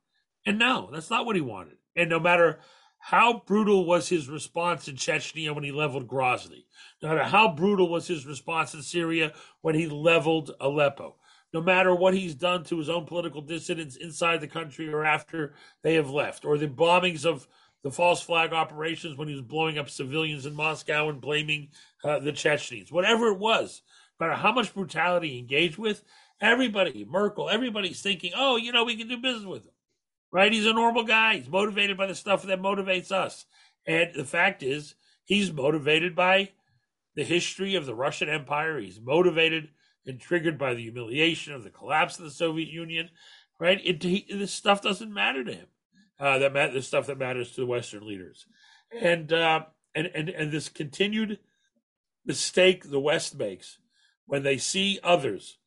And 0.46 0.58
no, 0.58 0.90
that's 0.92 1.10
not 1.10 1.26
what 1.26 1.34
he 1.34 1.42
wanted. 1.42 1.78
And 1.96 2.10
no 2.10 2.20
matter 2.20 2.60
how 2.98 3.42
brutal 3.46 3.84
was 3.84 4.08
his 4.08 4.28
response 4.28 4.88
in 4.88 4.94
Chechnya 4.94 5.54
when 5.54 5.64
he 5.64 5.72
leveled 5.72 6.06
Grozny, 6.06 6.66
no 7.02 7.08
matter 7.08 7.24
how 7.24 7.52
brutal 7.52 7.88
was 7.88 8.06
his 8.06 8.24
response 8.24 8.74
in 8.74 8.82
Syria 8.82 9.32
when 9.62 9.74
he 9.74 9.88
leveled 9.88 10.52
Aleppo, 10.60 11.16
no 11.52 11.60
matter 11.60 11.94
what 11.94 12.14
he's 12.14 12.34
done 12.34 12.64
to 12.64 12.78
his 12.78 12.88
own 12.88 13.06
political 13.06 13.40
dissidents 13.40 13.96
inside 13.96 14.40
the 14.40 14.48
country 14.48 14.92
or 14.92 15.04
after 15.04 15.54
they 15.82 15.94
have 15.94 16.10
left, 16.10 16.44
or 16.44 16.56
the 16.56 16.68
bombings 16.68 17.24
of 17.24 17.46
the 17.82 17.90
false 17.90 18.22
flag 18.22 18.52
operations 18.52 19.16
when 19.16 19.28
he 19.28 19.34
was 19.34 19.42
blowing 19.42 19.78
up 19.78 19.90
civilians 19.90 20.46
in 20.46 20.54
Moscow 20.54 21.10
and 21.10 21.20
blaming 21.20 21.68
uh, 22.02 22.18
the 22.18 22.32
Chechens, 22.32 22.90
whatever 22.90 23.28
it 23.28 23.38
was, 23.38 23.82
no 24.18 24.26
matter 24.26 24.40
how 24.40 24.52
much 24.52 24.74
brutality 24.74 25.30
he 25.30 25.38
engaged 25.38 25.78
with, 25.78 26.02
everybody, 26.40 27.06
Merkel, 27.08 27.48
everybody's 27.48 28.02
thinking, 28.02 28.32
oh, 28.36 28.56
you 28.56 28.72
know, 28.72 28.84
we 28.84 28.96
can 28.96 29.08
do 29.08 29.16
business 29.16 29.46
with 29.46 29.64
him, 29.64 29.72
right? 30.32 30.52
He's 30.52 30.66
a 30.66 30.72
normal 30.72 31.04
guy. 31.04 31.36
He's 31.36 31.48
motivated 31.48 31.96
by 31.96 32.06
the 32.06 32.14
stuff 32.14 32.42
that 32.42 32.60
motivates 32.60 33.10
us. 33.10 33.46
And 33.86 34.10
the 34.14 34.24
fact 34.24 34.62
is, 34.62 34.94
he's 35.24 35.52
motivated 35.52 36.14
by 36.14 36.50
the 37.14 37.24
history 37.24 37.74
of 37.74 37.86
the 37.86 37.94
Russian 37.94 38.28
Empire. 38.28 38.78
He's 38.78 39.00
motivated 39.00 39.68
and 40.06 40.20
triggered 40.20 40.58
by 40.58 40.74
the 40.74 40.82
humiliation 40.82 41.54
of 41.54 41.64
the 41.64 41.70
collapse 41.70 42.18
of 42.18 42.24
the 42.24 42.30
Soviet 42.30 42.68
Union, 42.68 43.10
right? 43.58 43.80
It, 43.84 44.02
he, 44.02 44.26
this 44.30 44.52
stuff 44.52 44.82
doesn't 44.82 45.12
matter 45.12 45.44
to 45.44 45.52
him. 45.52 45.66
Uh, 46.18 46.38
that 46.38 46.72
the 46.72 46.80
stuff 46.80 47.08
that 47.08 47.18
matters 47.18 47.50
to 47.50 47.60
the 47.60 47.66
Western 47.66 48.06
leaders, 48.06 48.46
and 48.92 49.32
uh, 49.32 49.64
and 49.96 50.06
and 50.14 50.28
and 50.28 50.52
this 50.52 50.68
continued 50.68 51.40
mistake 52.24 52.88
the 52.88 53.00
West 53.00 53.36
makes 53.36 53.78
when 54.26 54.42
they 54.42 54.58
see 54.58 54.98
others 55.02 55.58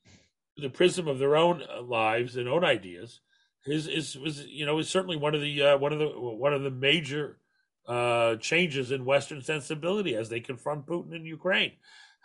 through 0.55 0.67
the 0.67 0.73
prism 0.73 1.07
of 1.07 1.19
their 1.19 1.35
own 1.35 1.63
uh, 1.69 1.81
lives 1.81 2.35
and 2.35 2.47
own 2.47 2.63
ideas 2.63 3.21
is 3.65 3.87
is 3.87 4.17
was 4.17 4.45
you 4.45 4.65
know 4.65 4.79
is 4.79 4.89
certainly 4.89 5.17
one 5.17 5.35
of 5.35 5.41
the 5.41 5.61
uh, 5.61 5.77
one 5.77 5.93
of 5.93 5.99
the 5.99 6.07
one 6.07 6.53
of 6.53 6.63
the 6.63 6.71
major 6.71 7.37
uh, 7.87 8.35
changes 8.37 8.91
in 8.91 9.05
Western 9.05 9.41
sensibility 9.41 10.15
as 10.15 10.29
they 10.29 10.39
confront 10.39 10.85
Putin 10.85 11.15
in 11.15 11.25
Ukraine. 11.25 11.71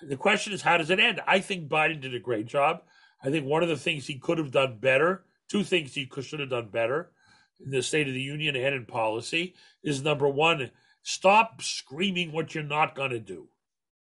The 0.00 0.16
question 0.16 0.52
is, 0.52 0.62
how 0.62 0.76
does 0.76 0.90
it 0.90 0.98
end? 0.98 1.20
I 1.26 1.38
think 1.38 1.68
Biden 1.68 2.00
did 2.00 2.14
a 2.14 2.20
great 2.20 2.46
job. 2.46 2.82
I 3.22 3.30
think 3.30 3.46
one 3.46 3.62
of 3.62 3.68
the 3.68 3.76
things 3.76 4.06
he 4.06 4.18
could 4.18 4.38
have 4.38 4.50
done 4.50 4.78
better, 4.80 5.24
two 5.48 5.62
things 5.62 5.94
he 5.94 6.10
should 6.20 6.40
have 6.40 6.50
done 6.50 6.70
better 6.70 7.12
in 7.64 7.70
the 7.70 7.82
State 7.82 8.08
of 8.08 8.14
the 8.14 8.20
Union 8.20 8.56
and 8.56 8.74
in 8.74 8.86
policy 8.86 9.54
is 9.84 10.02
number 10.02 10.28
one, 10.28 10.70
stop 11.02 11.62
screaming 11.62 12.32
what 12.32 12.54
you're 12.54 12.64
not 12.64 12.96
going 12.96 13.10
to 13.10 13.20
do. 13.20 13.48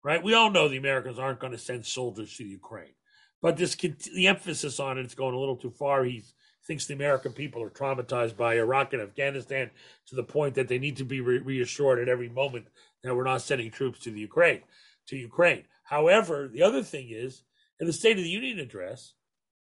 Right? 0.03 0.23
We 0.23 0.33
all 0.33 0.51
know 0.51 0.67
the 0.67 0.77
Americans 0.77 1.17
aren't 1.17 1.39
going 1.39 1.53
to 1.53 1.57
send 1.57 1.85
soldiers 1.85 2.35
to 2.37 2.43
Ukraine, 2.43 2.95
but 3.41 3.57
this 3.57 3.75
the 3.75 4.27
emphasis 4.27 4.79
on 4.79 4.97
it 4.97 5.05
is 5.05 5.15
going 5.15 5.33
a 5.33 5.39
little 5.39 5.55
too 5.55 5.71
far. 5.71 6.03
He 6.03 6.23
thinks 6.65 6.85
the 6.85 6.93
American 6.93 7.31
people 7.33 7.61
are 7.61 7.69
traumatized 7.69 8.35
by 8.35 8.55
Iraq 8.55 8.93
and 8.93 9.01
Afghanistan 9.01 9.69
to 10.07 10.15
the 10.15 10.23
point 10.23 10.55
that 10.55 10.67
they 10.67 10.79
need 10.79 10.97
to 10.97 11.05
be 11.05 11.21
re- 11.21 11.39
reassured 11.39 11.99
at 11.99 12.09
every 12.09 12.29
moment 12.29 12.67
that 13.03 13.15
we're 13.15 13.23
not 13.23 13.41
sending 13.41 13.71
troops 13.71 13.99
to 13.99 14.11
the 14.11 14.19
Ukraine. 14.19 14.61
To 15.07 15.17
Ukraine. 15.17 15.63
However, 15.83 16.47
the 16.47 16.63
other 16.63 16.83
thing 16.83 17.09
is 17.09 17.43
in 17.79 17.87
the 17.87 17.93
State 17.93 18.17
of 18.17 18.23
the 18.23 18.29
Union 18.29 18.59
address, 18.59 19.13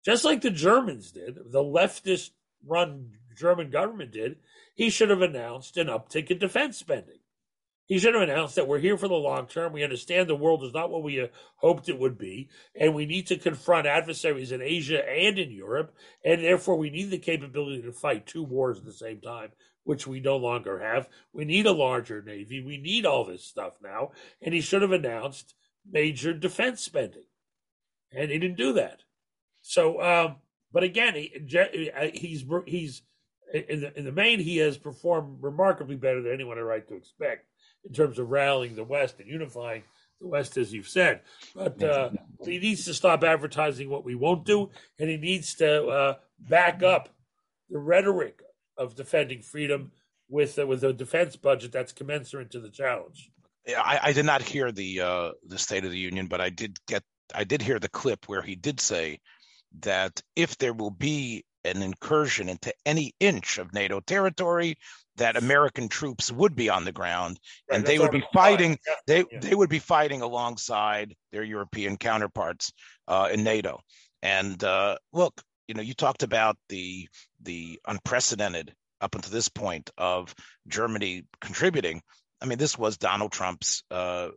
just 0.04 0.24
like 0.24 0.40
the 0.40 0.50
Germans 0.50 1.10
did, 1.10 1.36
the 1.50 1.62
leftist 1.62 2.30
run 2.64 3.12
German 3.36 3.70
government 3.70 4.12
did, 4.12 4.36
he 4.74 4.90
should 4.90 5.10
have 5.10 5.22
announced 5.22 5.76
an 5.76 5.88
uptick 5.88 6.30
in 6.30 6.38
defense 6.38 6.78
spending. 6.78 7.18
He 7.86 7.98
should 7.98 8.14
have 8.14 8.22
announced 8.22 8.54
that 8.54 8.68
we're 8.68 8.78
here 8.78 8.96
for 8.96 9.08
the 9.08 9.14
long 9.14 9.46
term. 9.46 9.72
We 9.72 9.82
understand 9.82 10.28
the 10.28 10.36
world 10.36 10.62
is 10.62 10.72
not 10.72 10.90
what 10.90 11.02
we 11.02 11.20
uh, 11.20 11.26
hoped 11.56 11.88
it 11.88 11.98
would 11.98 12.16
be, 12.16 12.48
and 12.74 12.94
we 12.94 13.06
need 13.06 13.26
to 13.26 13.36
confront 13.36 13.86
adversaries 13.86 14.52
in 14.52 14.62
Asia 14.62 15.06
and 15.08 15.38
in 15.38 15.50
Europe, 15.50 15.94
and 16.24 16.42
therefore 16.42 16.76
we 16.76 16.90
need 16.90 17.10
the 17.10 17.18
capability 17.18 17.82
to 17.82 17.92
fight 17.92 18.26
two 18.26 18.44
wars 18.44 18.78
at 18.78 18.84
the 18.84 18.92
same 18.92 19.20
time, 19.20 19.50
which 19.82 20.06
we 20.06 20.20
no 20.20 20.36
longer 20.36 20.78
have. 20.78 21.08
We 21.32 21.44
need 21.44 21.66
a 21.66 21.72
larger 21.72 22.22
navy. 22.22 22.62
We 22.62 22.78
need 22.78 23.04
all 23.04 23.24
this 23.24 23.44
stuff 23.44 23.74
now, 23.82 24.12
and 24.40 24.54
he 24.54 24.60
should 24.60 24.82
have 24.82 24.92
announced 24.92 25.54
major 25.90 26.32
defense 26.32 26.82
spending, 26.82 27.26
and 28.12 28.30
he 28.30 28.38
didn't 28.38 28.58
do 28.58 28.72
that. 28.74 29.00
So, 29.60 30.00
um, 30.00 30.36
but 30.72 30.84
again, 30.84 31.14
he, 31.14 31.32
uh, 31.58 32.08
he's 32.14 32.44
he's 32.64 33.02
in 33.52 33.80
the 33.80 33.98
in 33.98 34.04
the 34.04 34.12
main 34.12 34.38
he 34.38 34.58
has 34.58 34.78
performed 34.78 35.42
remarkably 35.42 35.96
better 35.96 36.22
than 36.22 36.32
anyone 36.32 36.56
had 36.56 36.62
right 36.64 36.86
to 36.88 36.94
expect 36.94 37.48
in 37.84 37.92
terms 37.92 38.18
of 38.18 38.30
rallying 38.30 38.76
the 38.76 38.84
West 38.84 39.20
and 39.20 39.28
unifying 39.28 39.82
the 40.20 40.28
West, 40.28 40.56
as 40.56 40.72
you've 40.72 40.88
said. 40.88 41.20
But 41.54 41.82
uh, 41.82 42.10
he 42.44 42.58
needs 42.58 42.84
to 42.86 42.94
stop 42.94 43.24
advertising 43.24 43.90
what 43.90 44.04
we 44.04 44.14
won't 44.14 44.44
do, 44.44 44.70
and 44.98 45.08
he 45.08 45.16
needs 45.16 45.54
to 45.56 45.86
uh, 45.86 46.14
back 46.38 46.82
up 46.82 47.08
the 47.70 47.78
rhetoric 47.78 48.42
of 48.76 48.94
defending 48.94 49.42
freedom 49.42 49.92
with 50.28 50.58
uh, 50.58 50.66
with 50.66 50.84
a 50.84 50.92
defense 50.92 51.36
budget 51.36 51.72
that's 51.72 51.92
commensurate 51.92 52.50
to 52.52 52.60
the 52.60 52.70
challenge. 52.70 53.30
I, 53.68 54.00
I 54.02 54.12
did 54.12 54.26
not 54.26 54.42
hear 54.42 54.72
the 54.72 55.00
uh, 55.00 55.30
the 55.46 55.58
State 55.58 55.84
of 55.84 55.90
the 55.90 55.98
Union, 55.98 56.26
but 56.26 56.40
I 56.40 56.50
did 56.50 56.78
get 56.86 57.02
I 57.34 57.44
did 57.44 57.62
hear 57.62 57.78
the 57.78 57.88
clip 57.88 58.28
where 58.28 58.42
he 58.42 58.56
did 58.56 58.80
say 58.80 59.20
that 59.80 60.22
if 60.36 60.58
there 60.58 60.74
will 60.74 60.90
be 60.90 61.44
an 61.64 61.82
incursion 61.82 62.48
into 62.48 62.72
any 62.84 63.14
inch 63.20 63.58
of 63.58 63.72
NATO 63.72 64.00
territory, 64.00 64.76
that 65.16 65.36
American 65.36 65.88
troops 65.88 66.32
would 66.32 66.54
be 66.54 66.70
on 66.70 66.84
the 66.84 66.92
ground 66.92 67.38
right, 67.68 67.76
and 67.76 67.86
they 67.86 67.98
would 67.98 68.10
be 68.10 68.24
fighting. 68.32 68.78
Yeah, 68.86 68.94
they 69.06 69.18
yeah. 69.30 69.40
they 69.40 69.54
would 69.54 69.70
be 69.70 69.78
fighting 69.78 70.22
alongside 70.22 71.14
their 71.32 71.42
European 71.42 71.96
counterparts 71.96 72.72
uh, 73.08 73.28
in 73.32 73.44
NATO. 73.44 73.80
And 74.22 74.62
uh, 74.62 74.96
look, 75.12 75.42
you 75.68 75.74
know, 75.74 75.82
you 75.82 75.94
talked 75.94 76.22
about 76.22 76.56
the 76.68 77.08
the 77.42 77.80
unprecedented 77.86 78.74
up 79.00 79.14
until 79.14 79.32
this 79.32 79.48
point 79.48 79.90
of 79.98 80.34
Germany 80.68 81.24
contributing. 81.40 82.02
I 82.40 82.46
mean, 82.46 82.58
this 82.58 82.78
was 82.78 82.96
Donald 82.96 83.32
Trump's. 83.32 83.82
Uh, 83.90 84.28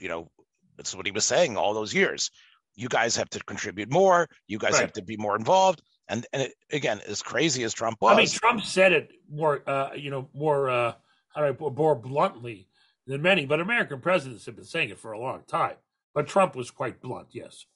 you 0.00 0.08
know, 0.08 0.28
that's 0.76 0.94
what 0.94 1.06
he 1.06 1.12
was 1.12 1.24
saying 1.24 1.56
all 1.56 1.74
those 1.74 1.94
years. 1.94 2.30
You 2.74 2.88
guys 2.88 3.16
have 3.16 3.30
to 3.30 3.40
contribute 3.44 3.92
more. 3.92 4.28
You 4.48 4.58
guys 4.58 4.72
right. 4.72 4.80
have 4.82 4.92
to 4.94 5.02
be 5.02 5.16
more 5.16 5.36
involved. 5.36 5.80
And 6.08 6.26
and 6.32 6.42
it, 6.42 6.54
again, 6.70 7.00
as 7.06 7.22
crazy 7.22 7.62
as 7.64 7.72
Trump 7.72 7.98
was, 8.00 8.12
I 8.12 8.16
mean, 8.16 8.28
Trump 8.28 8.62
said 8.62 8.92
it 8.92 9.12
more, 9.30 9.62
uh, 9.66 9.90
you 9.94 10.10
know, 10.10 10.28
more 10.34 10.68
uh, 10.68 10.92
how 11.34 11.40
do 11.40 11.48
I 11.48 11.52
put 11.52 11.76
more 11.76 11.94
bluntly 11.94 12.68
than 13.06 13.22
many. 13.22 13.46
But 13.46 13.60
American 13.60 14.00
presidents 14.00 14.46
have 14.46 14.56
been 14.56 14.64
saying 14.64 14.90
it 14.90 14.98
for 14.98 15.12
a 15.12 15.18
long 15.18 15.42
time. 15.46 15.76
But 16.14 16.28
Trump 16.28 16.54
was 16.54 16.70
quite 16.70 17.00
blunt, 17.00 17.28
yes. 17.32 17.66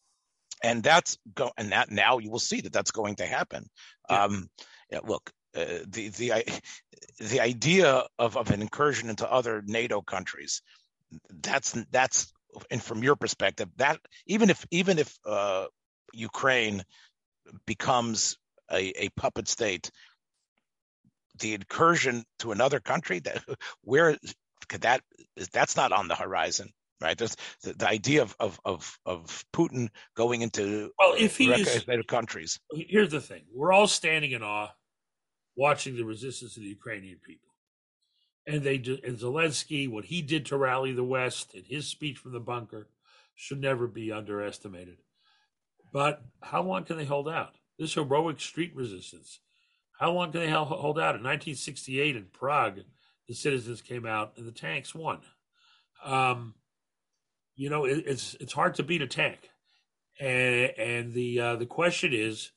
And 0.63 0.83
that's 0.83 1.19
go 1.35 1.53
and 1.57 1.73
that 1.73 1.91
now 1.91 2.19
you 2.19 2.31
will 2.31 2.39
see 2.39 2.61
that 2.61 2.73
that's 2.73 2.91
going 2.91 3.17
to 3.17 3.27
happen. 3.27 3.69
Yeah. 4.11 4.25
Um, 4.25 4.51
yeah, 4.91 5.01
look, 5.05 5.31
uh, 5.57 5.65
the 5.87 6.09
the 6.09 6.61
the 7.19 7.41
idea 7.41 8.05
of, 8.19 8.37
of 8.37 8.51
an 8.51 8.63
incursion 8.63 9.09
into 9.09 9.31
other 9.31 9.63
NATO 9.67 10.03
countries 10.03 10.63
that's 11.43 11.73
that's 11.91 12.33
and 12.71 12.83
from 12.83 13.03
your 13.03 13.17
perspective 13.17 13.69
that 13.77 13.99
even 14.27 14.51
if 14.51 14.67
even 14.71 14.99
if 14.99 15.17
uh, 15.27 15.67
Ukraine 16.13 16.83
becomes 17.67 18.37
a, 18.71 19.05
a 19.05 19.09
puppet 19.11 19.49
state, 19.49 19.91
the 21.41 21.55
incursion 21.55 22.25
to 22.41 22.53
another 22.53 22.81
country 22.81 23.21
that 23.21 23.43
where 23.83 24.17
could 24.69 24.83
that 24.83 25.03
that's 25.53 25.77
not 25.77 25.93
on 25.93 26.09
the 26.09 26.15
horizon 26.15 26.71
right? 27.01 27.17
There's 27.17 27.37
the, 27.63 27.75
the 27.75 27.89
idea 27.89 28.23
of, 28.23 28.35
of 28.41 28.61
of 28.65 28.99
of 29.07 29.45
putin 29.55 29.89
going 30.17 30.43
into 30.43 30.91
well 30.99 31.15
if 31.17 31.37
he 31.37 31.51
is 31.51 31.85
countries. 32.07 32.59
Here's 32.73 33.11
the 33.11 33.21
thing. 33.21 33.43
We're 33.55 33.73
all 33.73 33.87
standing 33.87 34.33
in 34.33 34.43
awe 34.43 34.71
watching 35.57 35.97
the 35.97 36.05
resistance 36.05 36.57
of 36.57 36.63
the 36.63 36.69
ukrainian 36.69 37.19
people. 37.25 37.49
And 38.47 38.63
they 38.63 38.77
and 38.77 39.19
zelensky 39.19 39.91
what 39.91 40.07
he 40.07 40.23
did 40.23 40.47
to 40.47 40.57
rally 40.57 40.93
the 40.93 41.05
west 41.05 41.55
in 41.55 41.65
his 41.65 41.87
speech 41.87 42.19
from 42.19 42.33
the 42.33 42.41
bunker 42.41 42.89
should 43.35 43.61
never 43.61 43.87
be 43.87 44.11
underestimated 44.11 44.99
but 45.93 46.23
how 46.43 46.63
long 46.63 46.85
can 46.85 46.97
they 46.97 47.05
hold 47.05 47.29
out? 47.29 47.55
This 47.79 47.95
heroic 47.95 48.41
street 48.41 48.75
resistance. 48.75 49.41
How 49.99 50.13
long 50.13 50.33
can 50.33 50.41
they 50.41 50.51
hold 50.51 50.99
out? 50.99 51.17
In 51.17 51.23
1968 51.23 52.17
in 52.17 52.27
Prague, 52.33 52.81
the 53.27 53.35
citizens 53.35 53.83
came 53.83 54.07
out 54.07 54.33
and 54.37 54.47
the 54.47 54.53
tanks 54.53 54.95
won. 54.95 55.21
Um, 56.05 56.55
you 57.57 57.69
know, 57.69 57.85
it, 57.85 58.05
it's 58.07 58.35
it's 58.41 58.53
hard 58.53 58.77
to 58.77 58.85
beat 58.85 59.03
a 59.03 59.07
tank, 59.07 59.51
and 60.21 60.73
and 60.79 61.13
the 61.13 61.41
uh, 61.41 61.57
the 61.57 61.67
question 61.67 62.13
is, 62.13 62.53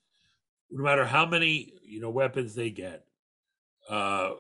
no 0.70 0.84
matter 0.84 1.06
how 1.06 1.26
many 1.26 1.74
you 1.84 2.00
know 2.00 2.12
weapons 2.12 2.54
they 2.54 2.70
get 2.70 3.06
uh, 3.90 4.32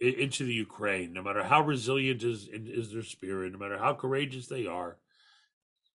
into 0.00 0.44
the 0.44 0.52
Ukraine, 0.52 1.12
no 1.12 1.22
matter 1.22 1.44
how 1.44 1.62
resilient 1.62 2.24
is 2.24 2.48
is 2.52 2.92
their 2.92 3.04
spirit, 3.04 3.52
no 3.52 3.58
matter 3.58 3.78
how 3.78 3.94
courageous 3.94 4.48
they 4.48 4.66
are, 4.66 4.96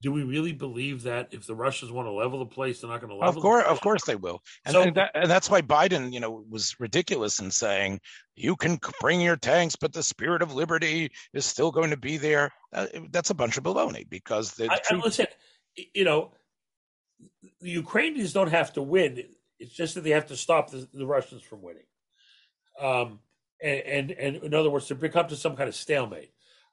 do 0.02 0.12
we 0.12 0.24
really 0.24 0.52
believe 0.52 1.04
that 1.04 1.30
if 1.32 1.46
the 1.46 1.56
Russians 1.56 1.92
want 1.92 2.08
to 2.08 2.12
level 2.12 2.40
the 2.40 2.46
place, 2.46 2.82
they're 2.82 2.90
not 2.90 3.02
going 3.02 3.12
to 3.12 3.16
level? 3.16 3.38
Of 3.38 3.42
course, 3.42 3.66
of 3.68 3.82
course 3.82 4.04
they 4.06 4.16
will, 4.16 4.42
and, 4.66 4.74
so, 4.74 4.82
and, 4.82 4.96
that, 4.96 5.12
and, 5.14 5.30
that's 5.30 5.50
why 5.50 5.62
Biden, 5.62 6.12
you 6.12 6.20
know, 6.20 6.44
was 6.50 6.76
ridiculous 6.80 7.40
in 7.40 7.52
saying 7.52 8.00
you 8.36 8.56
can 8.56 8.80
bring 9.00 9.22
your 9.22 9.38
tanks, 9.38 9.76
but 9.76 9.94
the 9.94 10.04
spirit 10.04 10.42
of 10.42 10.54
liberty 10.54 11.12
is 11.34 11.46
still 11.46 11.72
going 11.72 11.92
to 11.92 11.98
be 11.98 12.18
there. 12.18 12.52
Uh, 12.74 12.88
that's 13.12 13.30
a 13.30 13.36
bunch 13.36 13.58
of 13.58 13.64
baloney 13.64 14.10
because 14.10 14.54
the 14.54 14.72
I, 14.72 14.78
truth... 14.84 15.02
I 15.02 15.06
listen, 15.06 15.26
you 15.94 16.04
know, 16.04 16.32
the 17.62 17.70
Ukrainians 17.70 18.34
don't 18.34 18.52
have 18.52 18.74
to 18.74 18.82
win. 18.82 19.24
It's 19.60 19.74
just 19.74 19.96
that 19.96 20.02
they 20.04 20.12
have 20.12 20.28
to 20.28 20.36
stop 20.36 20.72
the, 20.72 20.88
the 20.94 21.06
Russians 21.06 21.44
from 21.44 21.62
winning. 21.62 21.84
Um, 22.80 23.20
and, 23.62 23.82
and 23.82 24.12
and 24.12 24.36
in 24.38 24.54
other 24.54 24.72
words, 24.72 24.88
to 24.88 24.96
come 24.96 25.28
to 25.28 25.36
some 25.36 25.56
kind 25.56 25.70
of 25.70 25.76
stalemate. 25.76 26.32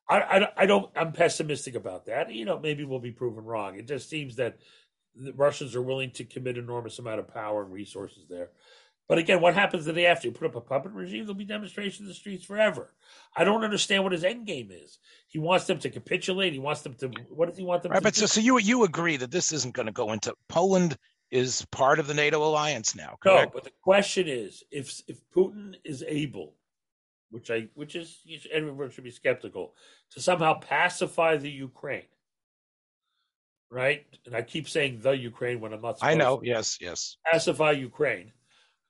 I, 0.09 0.21
I, 0.21 0.49
I 0.57 0.67
don't. 0.67 0.91
I'm 0.97 1.13
pessimistic 1.13 1.75
about 1.75 2.07
that. 2.07 2.33
You 2.33 2.45
know, 2.45 2.59
maybe 2.59 2.85
we'll 2.85 2.99
be 2.99 3.13
proven 3.13 3.45
wrong. 3.45 3.79
It 3.79 3.87
just 3.87 4.09
seems 4.09 4.37
that 4.37 4.59
the 5.15 5.33
Russians 5.33 5.77
are 5.77 5.83
willing 5.83 6.11
to 6.13 6.25
commit 6.25 6.59
enormous 6.59 6.99
amount 6.99 7.21
of 7.21 7.33
power 7.33 7.63
and 7.63 7.73
resources 7.73 8.27
there. 8.29 8.51
But 9.09 9.19
again, 9.19 9.41
what 9.41 9.55
happens 9.55 9.87
the 9.87 9.95
day 9.95 10.05
after 10.05 10.29
you 10.29 10.33
put 10.33 10.49
up 10.49 10.57
a 10.57 10.61
puppet 10.61 10.93
regime? 10.93 11.25
There'll 11.25 11.35
be 11.35 11.45
demonstrations 11.45 12.01
in 12.01 12.09
the 12.09 12.15
streets 12.15 12.45
forever. 12.45 12.93
I 13.35 13.45
don't 13.45 13.65
understand 13.65 14.03
what 14.03 14.13
his 14.13 14.23
end 14.23 14.47
game 14.47 14.71
is. 14.71 14.99
He 15.29 15.39
wants 15.39 15.65
them 15.65 15.79
to 15.79 15.91
capitulate. 15.91 16.53
He 16.53 16.59
wants 16.59 16.83
them 16.83 16.95
to. 16.95 17.09
What 17.31 17.49
does 17.49 17.57
he 17.57 17.65
want 17.65 17.83
them 17.83 17.93
right, 17.93 17.99
to 17.99 18.03
but 18.03 18.15
do? 18.15 18.21
So, 18.21 18.27
so 18.27 18.41
you 18.41 18.59
you 18.59 18.85
agree 18.85 19.17
that 19.17 19.31
this 19.31 19.53
isn't 19.53 19.75
going 19.75 19.87
to 19.87 19.93
go 19.93 20.13
into 20.13 20.35
Poland 20.49 20.97
is 21.31 21.67
part 21.71 21.99
of 21.99 22.07
the 22.07 22.15
NATO 22.15 22.43
alliance 22.43 22.95
now? 22.95 23.17
Correct? 23.21 23.47
No, 23.47 23.51
but 23.53 23.65
the 23.65 23.73
question 23.83 24.29
is, 24.29 24.63
if 24.71 25.03
if 25.09 25.19
Putin 25.35 25.75
is 25.85 26.05
able 26.07 26.55
which 27.31 27.51
I 27.51 27.69
which 27.75 27.95
is 27.95 28.19
everyone 28.53 28.91
should 28.91 29.05
be 29.05 29.11
skeptical, 29.11 29.75
to 30.13 30.21
somehow 30.21 30.55
pacify 30.55 31.37
the 31.37 31.51
Ukraine. 31.51 32.03
Right? 33.71 34.07
And 34.25 34.35
I 34.35 34.43
keep 34.43 34.69
saying 34.69 35.01
the 35.03 35.13
Ukraine 35.13 35.61
when 35.61 35.75
I'm 35.75 35.83
not 35.83 35.99
I 36.01 36.15
know, 36.15 36.39
to. 36.39 36.47
yes, 36.47 36.79
yes. 36.81 37.19
Pacify 37.31 37.73
Ukraine. 37.73 38.33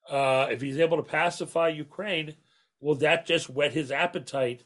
Uh, 0.09 0.47
if 0.51 0.61
he's 0.61 0.79
able 0.79 0.97
to 0.99 1.03
pacify 1.03 1.69
Ukraine, 1.69 2.35
will 2.81 2.95
that 2.97 3.27
just 3.27 3.51
whet 3.51 3.73
his 3.73 3.91
appetite 3.91 4.63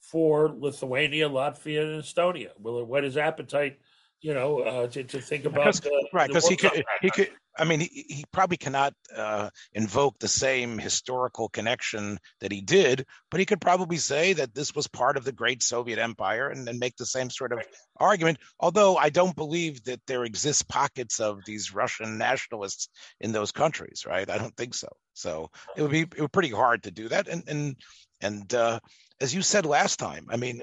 for 0.00 0.50
Lithuania, 0.50 1.28
Latvia, 1.30 1.82
and 1.82 2.02
Estonia? 2.02 2.50
Will 2.60 2.80
it 2.80 2.86
whet 2.86 3.04
his 3.04 3.16
appetite 3.16 3.78
you 4.20 4.34
know, 4.34 4.60
uh, 4.60 4.86
to, 4.88 5.04
to 5.04 5.20
think 5.20 5.44
about 5.44 5.80
right 6.12 6.28
because 6.28 6.48
he 6.48 6.56
could 6.56 6.84
he 7.02 7.10
could. 7.10 7.30
I 7.56 7.64
mean, 7.64 7.78
he, 7.78 8.04
he 8.08 8.24
probably 8.32 8.56
cannot 8.56 8.94
uh, 9.16 9.48
invoke 9.74 10.18
the 10.18 10.26
same 10.26 10.76
historical 10.76 11.48
connection 11.48 12.18
that 12.40 12.50
he 12.50 12.60
did, 12.60 13.06
but 13.30 13.38
he 13.38 13.46
could 13.46 13.60
probably 13.60 13.96
say 13.96 14.32
that 14.32 14.54
this 14.54 14.74
was 14.74 14.88
part 14.88 15.16
of 15.16 15.24
the 15.24 15.30
great 15.30 15.62
Soviet 15.62 16.00
Empire 16.00 16.48
and, 16.48 16.68
and 16.68 16.80
make 16.80 16.96
the 16.96 17.06
same 17.06 17.30
sort 17.30 17.52
of 17.52 17.60
argument. 17.98 18.38
Although 18.58 18.96
I 18.96 19.08
don't 19.08 19.36
believe 19.36 19.84
that 19.84 20.00
there 20.08 20.24
exist 20.24 20.68
pockets 20.68 21.20
of 21.20 21.44
these 21.46 21.72
Russian 21.72 22.18
nationalists 22.18 22.88
in 23.20 23.30
those 23.30 23.52
countries, 23.52 24.04
right? 24.04 24.28
I 24.28 24.38
don't 24.38 24.56
think 24.56 24.74
so. 24.74 24.88
So 25.12 25.50
it 25.76 25.82
would 25.82 25.92
be 25.92 26.00
it 26.00 26.20
would 26.20 26.32
be 26.32 26.34
pretty 26.34 26.50
hard 26.50 26.82
to 26.84 26.90
do 26.90 27.08
that. 27.08 27.28
And 27.28 27.44
and 27.46 27.76
and 28.20 28.52
uh, 28.52 28.80
as 29.20 29.34
you 29.34 29.42
said 29.42 29.64
last 29.64 29.98
time, 29.98 30.26
I 30.28 30.36
mean, 30.36 30.62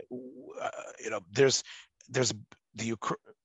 uh, 0.61 0.69
you 1.01 1.09
know, 1.09 1.21
there's 1.31 1.63
there's 2.09 2.33
the 2.75 2.95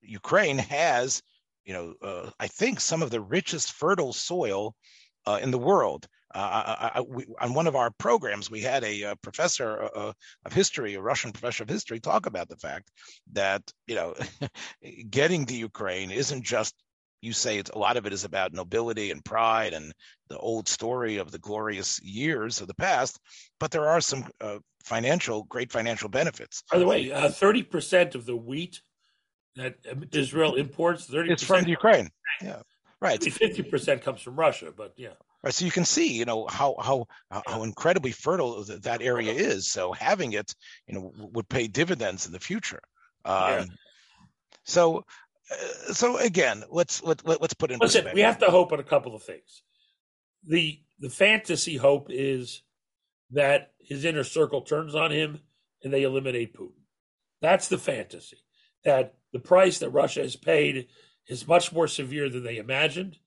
Ukraine 0.02 0.58
has, 0.58 1.22
you 1.64 1.72
know, 1.72 1.94
uh, 2.02 2.30
I 2.38 2.46
think 2.46 2.80
some 2.80 3.02
of 3.02 3.10
the 3.10 3.20
richest 3.20 3.72
fertile 3.72 4.12
soil 4.12 4.74
uh, 5.26 5.38
in 5.42 5.50
the 5.50 5.58
world. 5.58 6.06
Uh, 6.34 6.38
I, 6.92 6.98
I, 6.98 7.00
we, 7.00 7.24
on 7.40 7.54
one 7.54 7.66
of 7.66 7.76
our 7.76 7.90
programs, 7.98 8.50
we 8.50 8.60
had 8.60 8.84
a, 8.84 9.02
a 9.02 9.12
uh, 9.12 9.14
professor 9.22 9.84
uh, 9.84 9.88
uh, 9.94 10.12
of 10.44 10.52
history, 10.52 10.94
a 10.94 11.00
Russian 11.00 11.32
professor 11.32 11.62
of 11.62 11.68
history, 11.68 11.98
talk 11.98 12.26
about 12.26 12.48
the 12.48 12.56
fact 12.56 12.90
that 13.32 13.62
you 13.86 13.94
know, 13.94 14.14
getting 15.10 15.44
the 15.44 15.54
Ukraine 15.54 16.10
isn't 16.10 16.42
just 16.42 16.74
you 17.22 17.32
say 17.32 17.62
a 17.72 17.78
lot 17.78 17.96
of 17.96 18.06
it 18.06 18.12
is 18.12 18.24
about 18.24 18.52
nobility 18.52 19.10
and 19.10 19.24
pride 19.24 19.72
and 19.72 19.92
the 20.28 20.38
old 20.38 20.68
story 20.68 21.16
of 21.16 21.30
the 21.30 21.38
glorious 21.38 22.00
years 22.02 22.60
of 22.60 22.68
the 22.68 22.74
past, 22.74 23.18
but 23.58 23.70
there 23.70 23.88
are 23.88 24.00
some 24.00 24.26
uh, 24.40 24.58
financial, 24.84 25.44
great 25.44 25.72
financial 25.72 26.08
benefits. 26.08 26.62
By 26.70 26.78
the 26.78 26.86
way, 26.86 27.30
thirty 27.30 27.62
percent 27.62 28.14
of 28.14 28.26
the 28.26 28.36
wheat 28.36 28.80
that 29.56 29.76
Israel 30.12 30.54
imports 30.54 31.06
thirty. 31.06 31.32
It's 31.32 31.42
from 31.42 31.66
Ukraine. 31.66 32.10
Yeah, 32.42 32.62
right. 33.00 33.22
Fifty 33.22 33.62
percent 33.62 34.02
comes 34.02 34.20
from 34.22 34.36
Russia, 34.36 34.72
but 34.76 34.94
yeah. 34.96 35.10
Right, 35.42 35.54
so 35.54 35.64
you 35.64 35.70
can 35.70 35.84
see, 35.84 36.14
you 36.14 36.24
know, 36.24 36.46
how 36.48 36.74
how 36.80 37.06
how 37.30 37.62
incredibly 37.62 38.10
fertile 38.10 38.64
that 38.64 39.00
area 39.02 39.32
is. 39.32 39.70
So 39.70 39.92
having 39.92 40.32
it, 40.32 40.54
you 40.88 40.94
know, 40.94 41.12
would 41.32 41.48
pay 41.48 41.68
dividends 41.68 42.26
in 42.26 42.32
the 42.32 42.40
future. 42.40 42.80
Um, 43.24 43.34
yeah. 43.50 43.64
So, 44.64 45.04
uh, 45.52 45.92
so 45.92 46.16
again, 46.16 46.64
let's 46.70 47.02
let, 47.04 47.24
let 47.24 47.40
us 47.42 47.52
put 47.52 47.70
in. 47.70 47.78
Listen, 47.78 48.08
we 48.12 48.22
have 48.22 48.38
to 48.38 48.50
hope 48.50 48.72
on 48.72 48.80
a 48.80 48.84
couple 48.84 49.14
of 49.14 49.22
things. 49.22 49.62
The 50.48 50.80
the 50.98 51.10
fantasy 51.10 51.76
hope 51.76 52.08
is 52.10 52.62
that 53.30 53.72
his 53.78 54.04
inner 54.04 54.24
circle 54.24 54.62
turns 54.62 54.94
on 54.94 55.12
him 55.12 55.40
and 55.84 55.92
they 55.92 56.02
eliminate 56.02 56.54
Putin. 56.54 56.82
That's 57.40 57.68
the 57.68 57.78
fantasy. 57.78 58.38
That 58.84 59.14
the 59.36 59.48
price 59.48 59.80
that 59.80 59.90
Russia 59.90 60.22
has 60.22 60.34
paid 60.34 60.86
is 61.28 61.46
much 61.46 61.70
more 61.70 61.86
severe 61.86 62.30
than 62.30 62.42
they 62.42 62.56
imagined. 62.56 63.18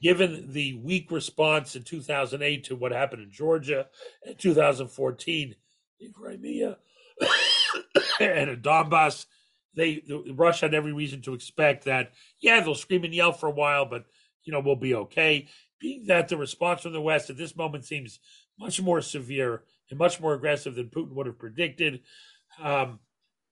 Given 0.00 0.52
the 0.52 0.74
weak 0.74 1.10
response 1.10 1.74
in 1.74 1.82
2008 1.82 2.62
to 2.64 2.76
what 2.76 2.92
happened 2.92 3.22
in 3.22 3.32
Georgia, 3.32 3.88
in 4.24 4.36
2014 4.36 5.56
in 5.98 6.12
Crimea, 6.12 6.78
and 8.20 8.50
in 8.50 8.62
Donbass, 8.62 9.26
they 9.74 10.02
Russia 10.32 10.66
had 10.66 10.74
every 10.74 10.92
reason 10.92 11.22
to 11.22 11.34
expect 11.34 11.86
that. 11.86 12.12
Yeah, 12.40 12.60
they'll 12.60 12.76
scream 12.76 13.02
and 13.02 13.12
yell 13.14 13.32
for 13.32 13.48
a 13.48 13.52
while, 13.52 13.84
but 13.84 14.04
you 14.44 14.52
know 14.52 14.60
we'll 14.60 14.76
be 14.76 14.94
okay. 14.94 15.48
Being 15.80 16.06
that 16.06 16.28
the 16.28 16.36
response 16.36 16.82
from 16.82 16.92
the 16.92 17.00
West 17.00 17.30
at 17.30 17.36
this 17.36 17.56
moment 17.56 17.84
seems 17.84 18.20
much 18.60 18.80
more 18.80 19.00
severe 19.00 19.64
and 19.90 19.98
much 19.98 20.20
more 20.20 20.34
aggressive 20.34 20.76
than 20.76 20.88
Putin 20.90 21.14
would 21.14 21.26
have 21.26 21.38
predicted. 21.38 22.00
Um, 22.62 23.00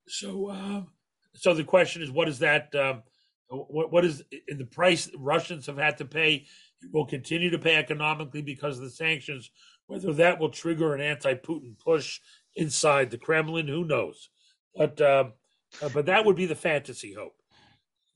so, 0.06 0.50
um, 0.50 0.88
so 1.34 1.54
the 1.54 1.64
question 1.64 2.02
is, 2.02 2.10
what 2.10 2.28
is 2.28 2.38
that? 2.40 2.74
Um, 2.74 3.02
what, 3.48 3.92
what 3.92 4.04
is 4.04 4.22
in 4.48 4.58
the 4.58 4.64
price 4.64 5.10
Russians 5.16 5.66
have 5.66 5.78
had 5.78 5.98
to 5.98 6.04
pay? 6.04 6.46
Will 6.92 7.06
continue 7.06 7.50
to 7.50 7.58
pay 7.58 7.76
economically 7.76 8.42
because 8.42 8.78
of 8.78 8.84
the 8.84 8.90
sanctions. 8.90 9.50
Whether 9.86 10.12
that 10.14 10.38
will 10.38 10.50
trigger 10.50 10.94
an 10.94 11.00
anti-Putin 11.00 11.78
push 11.78 12.20
inside 12.56 13.10
the 13.10 13.18
Kremlin, 13.18 13.68
who 13.68 13.84
knows? 13.84 14.30
But 14.74 15.00
um, 15.00 15.32
uh, 15.82 15.88
but 15.92 16.06
that 16.06 16.24
would 16.24 16.36
be 16.36 16.46
the 16.46 16.54
fantasy 16.54 17.12
hope. 17.12 17.36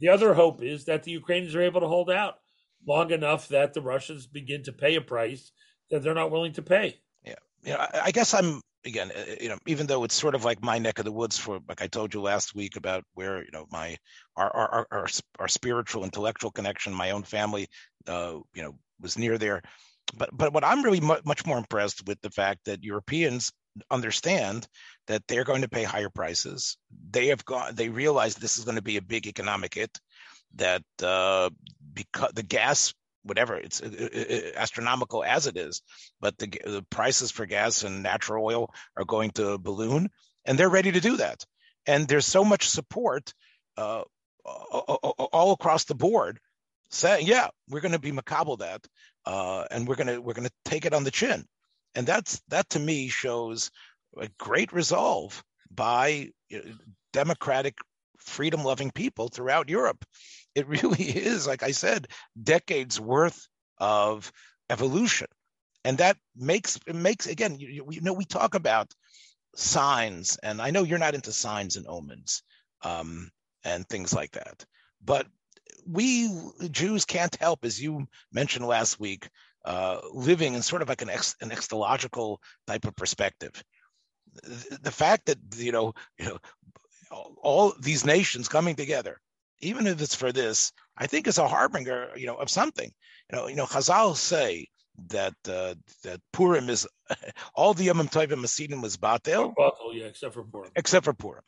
The 0.00 0.08
other 0.08 0.34
hope 0.34 0.62
is 0.62 0.84
that 0.86 1.02
the 1.02 1.12
Ukrainians 1.12 1.54
are 1.54 1.62
able 1.62 1.80
to 1.80 1.88
hold 1.88 2.10
out 2.10 2.38
long 2.86 3.10
enough 3.10 3.48
that 3.48 3.72
the 3.72 3.80
Russians 3.80 4.26
begin 4.26 4.62
to 4.64 4.72
pay 4.72 4.96
a 4.96 5.00
price 5.00 5.52
that 5.90 6.02
they're 6.02 6.14
not 6.14 6.30
willing 6.30 6.52
to 6.54 6.62
pay. 6.62 7.00
Yeah, 7.24 7.34
you 7.62 7.72
know, 7.72 7.78
I, 7.78 8.00
I 8.04 8.10
guess 8.10 8.34
I'm 8.34 8.60
again, 8.84 9.10
uh, 9.16 9.20
uh, 9.20 9.34
you 9.40 9.48
know, 9.48 9.58
even 9.66 9.86
though 9.86 10.04
it's 10.04 10.14
sort 10.14 10.34
of 10.34 10.44
like 10.44 10.62
my 10.62 10.78
neck 10.78 10.98
of 10.98 11.04
the 11.04 11.12
woods 11.12 11.38
for, 11.38 11.60
like 11.68 11.82
I 11.82 11.86
told 11.86 12.14
you 12.14 12.20
last 12.20 12.54
week 12.54 12.76
about 12.76 13.04
where, 13.14 13.42
you 13.42 13.50
know, 13.52 13.66
my, 13.70 13.96
our, 14.36 14.54
our, 14.54 14.86
our, 14.90 15.06
our 15.38 15.48
spiritual, 15.48 16.04
intellectual 16.04 16.50
connection, 16.50 16.92
my 16.92 17.10
own 17.10 17.22
family, 17.22 17.66
uh, 18.06 18.38
you 18.54 18.62
know, 18.62 18.74
was 19.00 19.18
near 19.18 19.38
there. 19.38 19.62
But, 20.16 20.30
but 20.32 20.52
what 20.52 20.64
I'm 20.64 20.82
really 20.82 21.00
mu- 21.00 21.16
much 21.24 21.46
more 21.46 21.58
impressed 21.58 22.06
with 22.06 22.20
the 22.20 22.30
fact 22.30 22.60
that 22.66 22.84
Europeans 22.84 23.52
understand 23.90 24.66
that 25.06 25.22
they're 25.26 25.44
going 25.44 25.62
to 25.62 25.68
pay 25.68 25.82
higher 25.82 26.10
prices. 26.10 26.76
They 27.10 27.28
have 27.28 27.44
gone, 27.44 27.74
they 27.74 27.88
realize 27.88 28.34
this 28.34 28.58
is 28.58 28.64
going 28.64 28.76
to 28.76 28.82
be 28.82 28.98
a 28.98 29.02
big 29.02 29.26
economic 29.26 29.74
hit 29.74 29.98
that, 30.56 30.82
uh, 31.02 31.50
because 31.92 32.32
the 32.34 32.42
gas 32.42 32.94
whatever 33.24 33.56
it's 33.56 33.82
uh, 33.82 33.86
uh, 33.86 34.34
uh, 34.34 34.50
astronomical 34.56 35.24
as 35.24 35.46
it 35.46 35.56
is 35.56 35.82
but 36.20 36.36
the, 36.38 36.46
the 36.64 36.84
prices 36.90 37.30
for 37.30 37.46
gas 37.46 37.82
and 37.82 38.02
natural 38.02 38.44
oil 38.44 38.70
are 38.96 39.04
going 39.04 39.30
to 39.30 39.58
balloon 39.58 40.08
and 40.44 40.58
they're 40.58 40.68
ready 40.68 40.92
to 40.92 41.00
do 41.00 41.16
that. 41.16 41.44
And 41.86 42.06
there's 42.06 42.26
so 42.26 42.44
much 42.44 42.68
support 42.68 43.32
uh, 43.76 44.02
all 44.44 45.52
across 45.52 45.84
the 45.84 45.94
board 45.94 46.38
saying 46.90 47.26
yeah 47.26 47.48
we're 47.68 47.80
going 47.80 47.92
to 47.92 47.98
be 47.98 48.12
macabre 48.12 48.56
that 48.56 48.86
uh, 49.26 49.64
and 49.70 49.88
we're 49.88 49.96
going 49.96 50.06
to 50.06 50.20
we're 50.20 50.34
going 50.34 50.46
to 50.46 50.54
take 50.64 50.84
it 50.84 50.94
on 50.94 51.04
the 51.04 51.10
chin. 51.10 51.44
And 51.94 52.06
that's 52.06 52.40
that 52.48 52.68
to 52.70 52.78
me 52.78 53.08
shows 53.08 53.70
a 54.18 54.28
great 54.38 54.72
resolve 54.72 55.42
by 55.70 56.30
democratic 57.12 57.78
freedom 58.18 58.64
loving 58.64 58.90
people 58.90 59.28
throughout 59.28 59.68
europe 59.68 60.04
it 60.54 60.68
really 60.68 61.02
is, 61.04 61.46
like 61.46 61.62
I 61.62 61.72
said, 61.72 62.08
decades 62.40 63.00
worth 63.00 63.48
of 63.78 64.32
evolution. 64.70 65.28
And 65.84 65.98
that 65.98 66.16
makes 66.34 66.78
it 66.86 66.94
makes 66.94 67.26
again, 67.26 67.58
you, 67.58 67.86
you 67.90 68.00
know, 68.00 68.14
we 68.14 68.24
talk 68.24 68.54
about 68.54 68.92
signs, 69.54 70.38
and 70.42 70.60
I 70.60 70.70
know 70.70 70.82
you're 70.82 70.98
not 70.98 71.14
into 71.14 71.32
signs 71.32 71.76
and 71.76 71.86
omens 71.86 72.42
um, 72.82 73.30
and 73.64 73.86
things 73.86 74.14
like 74.14 74.32
that, 74.32 74.64
but 75.04 75.26
we 75.86 76.30
Jews 76.70 77.04
can't 77.04 77.36
help, 77.36 77.66
as 77.66 77.82
you 77.82 78.06
mentioned 78.32 78.66
last 78.66 78.98
week, 78.98 79.28
uh, 79.66 80.00
living 80.12 80.54
in 80.54 80.62
sort 80.62 80.80
of 80.80 80.88
like 80.88 81.02
an 81.02 81.10
ex, 81.10 81.36
an 81.42 81.50
eschatological 81.50 82.38
type 82.66 82.86
of 82.86 82.96
perspective. 82.96 83.62
The, 84.42 84.78
the 84.84 84.90
fact 84.90 85.26
that 85.26 85.38
you 85.56 85.72
know, 85.72 85.94
you 86.18 86.24
know, 86.24 86.38
all 87.10 87.74
these 87.78 88.06
nations 88.06 88.48
coming 88.48 88.74
together 88.74 89.20
even 89.64 89.86
if 89.86 90.00
it's 90.00 90.14
for 90.14 90.32
this, 90.32 90.72
I 90.96 91.06
think 91.06 91.26
it's 91.26 91.38
a 91.38 91.48
harbinger, 91.48 92.10
you 92.16 92.26
know, 92.26 92.36
of 92.36 92.50
something. 92.50 92.90
You 93.30 93.38
know, 93.38 93.48
you 93.48 93.56
know, 93.56 93.66
Chazal 93.66 94.16
say 94.16 94.68
that 95.08 95.34
uh, 95.48 95.74
that 96.02 96.20
Purim 96.32 96.68
is 96.70 96.86
all 97.54 97.74
the 97.74 97.84
Yom 97.84 98.08
Tovim 98.08 98.40
Hasidim 98.40 98.80
was 98.80 98.96
Batel. 98.96 99.54
Batel, 99.54 99.92
yeah, 99.92 100.04
except 100.06 100.34
for 100.34 100.44
Purim. 100.44 100.70
Except 100.76 101.04
for 101.04 101.14
Purim, 101.14 101.42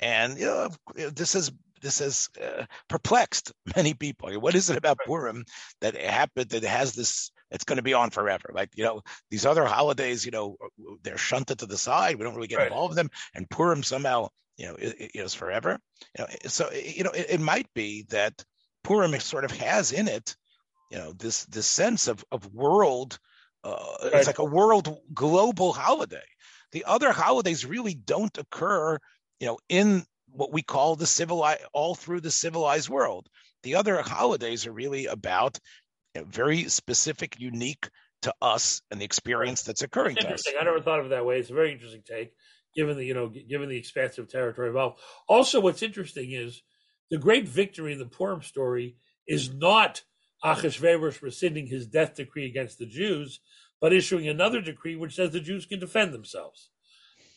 and 0.00 0.38
you 0.38 0.46
know, 0.46 0.70
this 0.94 1.34
is 1.34 1.52
this 1.80 1.98
has 2.00 2.28
uh, 2.42 2.64
perplexed 2.88 3.52
many 3.76 3.94
people. 3.94 4.32
What 4.40 4.54
is 4.54 4.70
it 4.70 4.76
about 4.76 4.98
Purim 5.04 5.44
that 5.80 5.96
happened 5.96 6.50
that 6.50 6.64
has 6.64 6.94
this? 6.94 7.30
It's 7.50 7.64
going 7.64 7.76
to 7.76 7.82
be 7.82 7.94
on 7.94 8.10
forever. 8.10 8.50
Like 8.52 8.70
you 8.76 8.84
know, 8.84 9.02
these 9.30 9.46
other 9.46 9.64
holidays, 9.64 10.24
you 10.24 10.32
know, 10.32 10.56
they're 11.02 11.18
shunted 11.18 11.60
to 11.60 11.66
the 11.66 11.78
side. 11.78 12.16
We 12.16 12.24
don't 12.24 12.34
really 12.34 12.48
get 12.48 12.58
right. 12.58 12.68
involved 12.68 12.92
in 12.92 12.96
them, 12.96 13.10
and 13.34 13.48
Purim 13.48 13.82
somehow 13.82 14.28
you 14.58 14.66
know, 14.66 14.74
it, 14.74 14.96
it 14.98 15.10
is 15.14 15.34
forever. 15.34 15.78
You 16.18 16.24
know, 16.24 16.30
so 16.46 16.70
you 16.72 17.04
know, 17.04 17.12
it, 17.12 17.26
it, 17.30 17.40
might 17.40 17.72
be 17.74 18.04
that 18.10 18.44
Purim 18.82 19.18
sort 19.20 19.44
of 19.44 19.52
has 19.52 19.92
in 19.92 20.08
it, 20.08 20.36
you 20.90 20.98
know, 20.98 21.12
this 21.12 21.44
this 21.46 21.66
sense 21.66 22.08
of 22.08 22.24
of 22.30 22.52
world. 22.52 23.18
Uh, 23.64 23.76
right. 24.02 24.14
It's 24.14 24.26
like 24.26 24.40
a 24.40 24.44
world 24.44 24.98
global 25.14 25.72
holiday. 25.72 26.26
The 26.72 26.84
other 26.84 27.12
holidays 27.12 27.64
really 27.64 27.94
don't 27.94 28.36
occur, 28.36 28.98
you 29.40 29.46
know, 29.46 29.58
in 29.68 30.04
what 30.30 30.52
we 30.52 30.62
call 30.62 30.96
the 30.96 31.06
civilized 31.06 31.62
all 31.72 31.94
through 31.94 32.20
the 32.20 32.30
civilized 32.30 32.88
world. 32.88 33.28
The 33.62 33.76
other 33.76 34.02
holidays 34.02 34.66
are 34.66 34.72
really 34.72 35.06
about 35.06 35.58
very 36.16 36.64
specific, 36.64 37.38
unique 37.38 37.88
to 38.22 38.34
us 38.42 38.82
and 38.90 39.00
the 39.00 39.04
experience 39.04 39.62
that's 39.62 39.82
occurring 39.82 40.16
to 40.16 40.32
us. 40.32 40.42
I 40.48 40.64
never 40.64 40.80
thought 40.80 41.00
of 41.00 41.06
it 41.06 41.10
that 41.10 41.24
way. 41.24 41.38
It's 41.38 41.50
a 41.50 41.54
very 41.54 41.72
interesting 41.72 42.02
take 42.06 42.32
given 42.74 42.96
the 42.96 43.04
you 43.04 43.14
know 43.14 43.28
given 43.28 43.68
the 43.68 43.76
expansive 43.76 44.28
territory 44.28 44.68
involved. 44.68 45.00
Also, 45.28 45.60
what's 45.60 45.82
interesting 45.82 46.32
is 46.32 46.62
the 47.10 47.18
great 47.18 47.48
victory 47.48 47.92
in 47.92 47.98
the 47.98 48.06
Purim 48.06 48.42
story 48.42 48.96
is 49.26 49.52
not 49.52 50.02
Achashverosh 50.44 51.22
rescinding 51.22 51.66
his 51.66 51.86
death 51.86 52.14
decree 52.14 52.46
against 52.46 52.78
the 52.78 52.86
Jews, 52.86 53.40
but 53.80 53.92
issuing 53.92 54.28
another 54.28 54.60
decree 54.60 54.96
which 54.96 55.14
says 55.14 55.30
the 55.30 55.40
Jews 55.40 55.66
can 55.66 55.80
defend 55.80 56.12
themselves. 56.12 56.70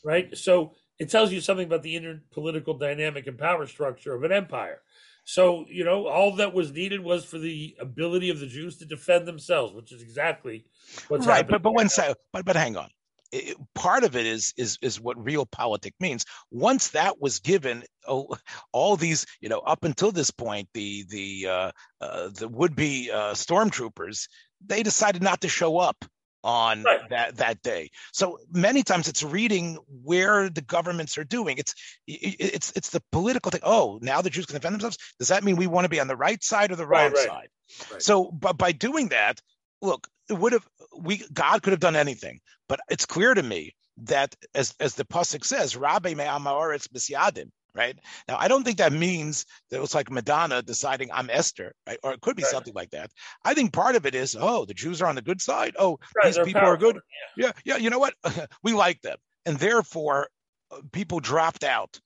Right. 0.04 0.36
So 0.36 0.74
it 1.00 1.10
tells 1.10 1.32
you 1.32 1.42
something 1.42 1.66
about 1.66 1.84
the 1.84 1.96
inner 1.96 2.22
political 2.32 2.76
dynamic 2.76 3.28
and 3.28 3.38
power 3.38 3.68
structure 3.68 4.14
of 4.14 4.24
an 4.24 4.32
empire. 4.32 4.82
So, 5.24 5.66
you 5.70 5.84
know, 5.86 6.08
all 6.08 6.36
that 6.38 6.54
was 6.54 6.72
needed 6.72 7.02
was 7.02 7.24
for 7.26 7.38
the 7.38 7.76
ability 7.80 8.30
of 8.30 8.40
the 8.40 8.48
Jews 8.48 8.78
to 8.78 8.86
defend 8.86 9.28
themselves, 9.28 9.74
which 9.74 9.92
is 9.92 10.02
exactly 10.02 10.66
what's 11.08 11.28
right. 11.28 11.48
But 11.48 11.62
but 11.62 11.74
when 11.74 11.90
so 11.90 12.14
but 12.34 12.46
but 12.46 12.56
hang 12.56 12.78
on. 12.78 12.90
It, 13.34 13.56
part 13.76 14.04
of 14.04 14.18
it 14.18 14.26
is 14.26 14.54
is 14.58 14.78
is 14.82 15.00
what 15.00 15.18
realpolitik 15.18 15.94
means. 16.02 16.26
Once 16.50 16.90
that 16.90 17.22
was 17.22 17.40
given, 17.40 17.84
oh, 18.06 18.36
all 18.74 18.98
these 18.98 19.26
you 19.40 19.48
know 19.48 19.60
up 19.60 19.86
until 19.86 20.12
this 20.12 20.32
point, 20.32 20.68
the 20.74 21.06
the 21.08 21.48
uh, 21.48 21.72
uh, 22.02 22.30
the 22.34 22.50
would 22.50 22.76
be 22.76 23.10
uh, 23.10 23.34
stormtroopers 23.34 24.28
they 24.66 24.84
decided 24.84 25.24
not 25.24 25.42
to 25.42 25.50
show 25.50 25.78
up 25.78 26.06
on 26.44 26.84
Right. 26.84 27.10
that 27.10 27.38
that 27.38 27.62
day. 27.62 27.92
So 28.14 28.40
many 28.52 28.84
times 28.84 29.08
it's 29.08 29.24
reading 29.24 29.78
where 30.04 30.50
the 30.50 30.62
governments 30.62 31.18
are 31.18 31.24
doing. 31.24 31.58
It's 31.58 31.76
it's 32.08 32.72
it's 32.76 32.90
the 32.90 33.04
political 33.12 33.52
thing. 33.52 33.62
Oh, 33.64 34.00
now 34.02 34.22
the 34.22 34.30
Jews 34.30 34.46
can 34.46 34.56
defend 34.56 34.76
themselves. 34.76 34.98
Does 35.20 35.30
that 35.30 35.44
mean 35.44 35.56
we 35.56 35.68
want 35.68 35.86
to 35.86 35.90
be 35.90 36.00
on 36.00 36.08
the 36.08 36.16
right 36.16 36.44
side 36.44 36.72
or 36.72 36.76
the 36.76 36.88
wrong 36.88 37.12
right. 37.12 37.18
side? 37.18 37.50
Right. 37.92 38.02
So, 38.02 38.32
but 38.32 38.58
by 38.58 38.72
doing 38.72 39.10
that, 39.10 39.42
look, 39.82 40.08
it 40.30 40.34
would 40.34 40.54
have 40.54 40.68
we 40.98 41.24
God 41.32 41.62
could 41.62 41.74
have 41.74 41.80
done 41.80 41.96
anything, 41.96 42.40
but 42.68 42.80
it's 42.90 43.06
clear 43.06 43.34
to 43.34 43.44
me 43.44 43.76
that 44.04 44.36
as 44.56 44.74
as 44.80 44.96
the 44.96 45.06
pasuk 45.06 45.46
says, 45.46 45.76
Rabbe 45.76 46.06
me 46.06 46.24
amaoretz 46.24 46.88
bisyadim. 46.88 47.52
Right 47.74 47.98
now, 48.28 48.36
I 48.38 48.50
don't 48.50 48.66
think 48.66 48.80
that 48.80 48.92
means 48.92 49.46
that 49.70 49.78
it 49.78 49.82
was 49.82 49.96
like 49.96 50.12
Madonna 50.12 50.62
deciding 50.62 51.10
I'm 51.12 51.30
Esther, 51.30 51.74
right? 51.88 51.98
Or 52.04 52.12
it 52.12 52.20
could 52.20 52.36
be 52.36 52.44
Right. 52.44 52.52
something 52.52 52.74
like 52.74 52.92
that. 52.92 53.12
I 53.46 53.54
think 53.54 53.72
part 53.72 53.96
of 53.96 54.06
it 54.06 54.14
is, 54.14 54.36
oh, 54.38 54.66
the 54.66 54.74
Jews 54.74 55.02
are 55.02 55.08
on 55.08 55.16
the 55.16 55.22
good 55.22 55.42
side. 55.42 55.76
Oh, 55.80 55.98
Right, 56.16 56.26
these 56.34 56.38
people 56.46 56.68
are 56.68 56.76
good. 56.76 56.96
powerful, 56.96 57.02
Yeah, 57.38 57.52
yeah. 57.64 57.78
You 57.78 57.90
know 57.90 58.00
what? 58.00 58.14
we 58.64 58.74
like 58.74 59.02
them, 59.02 59.18
and 59.46 59.58
therefore, 59.58 60.28
uh, 60.70 60.82
people 60.92 61.22
dropped 61.22 61.64
out, 61.64 61.98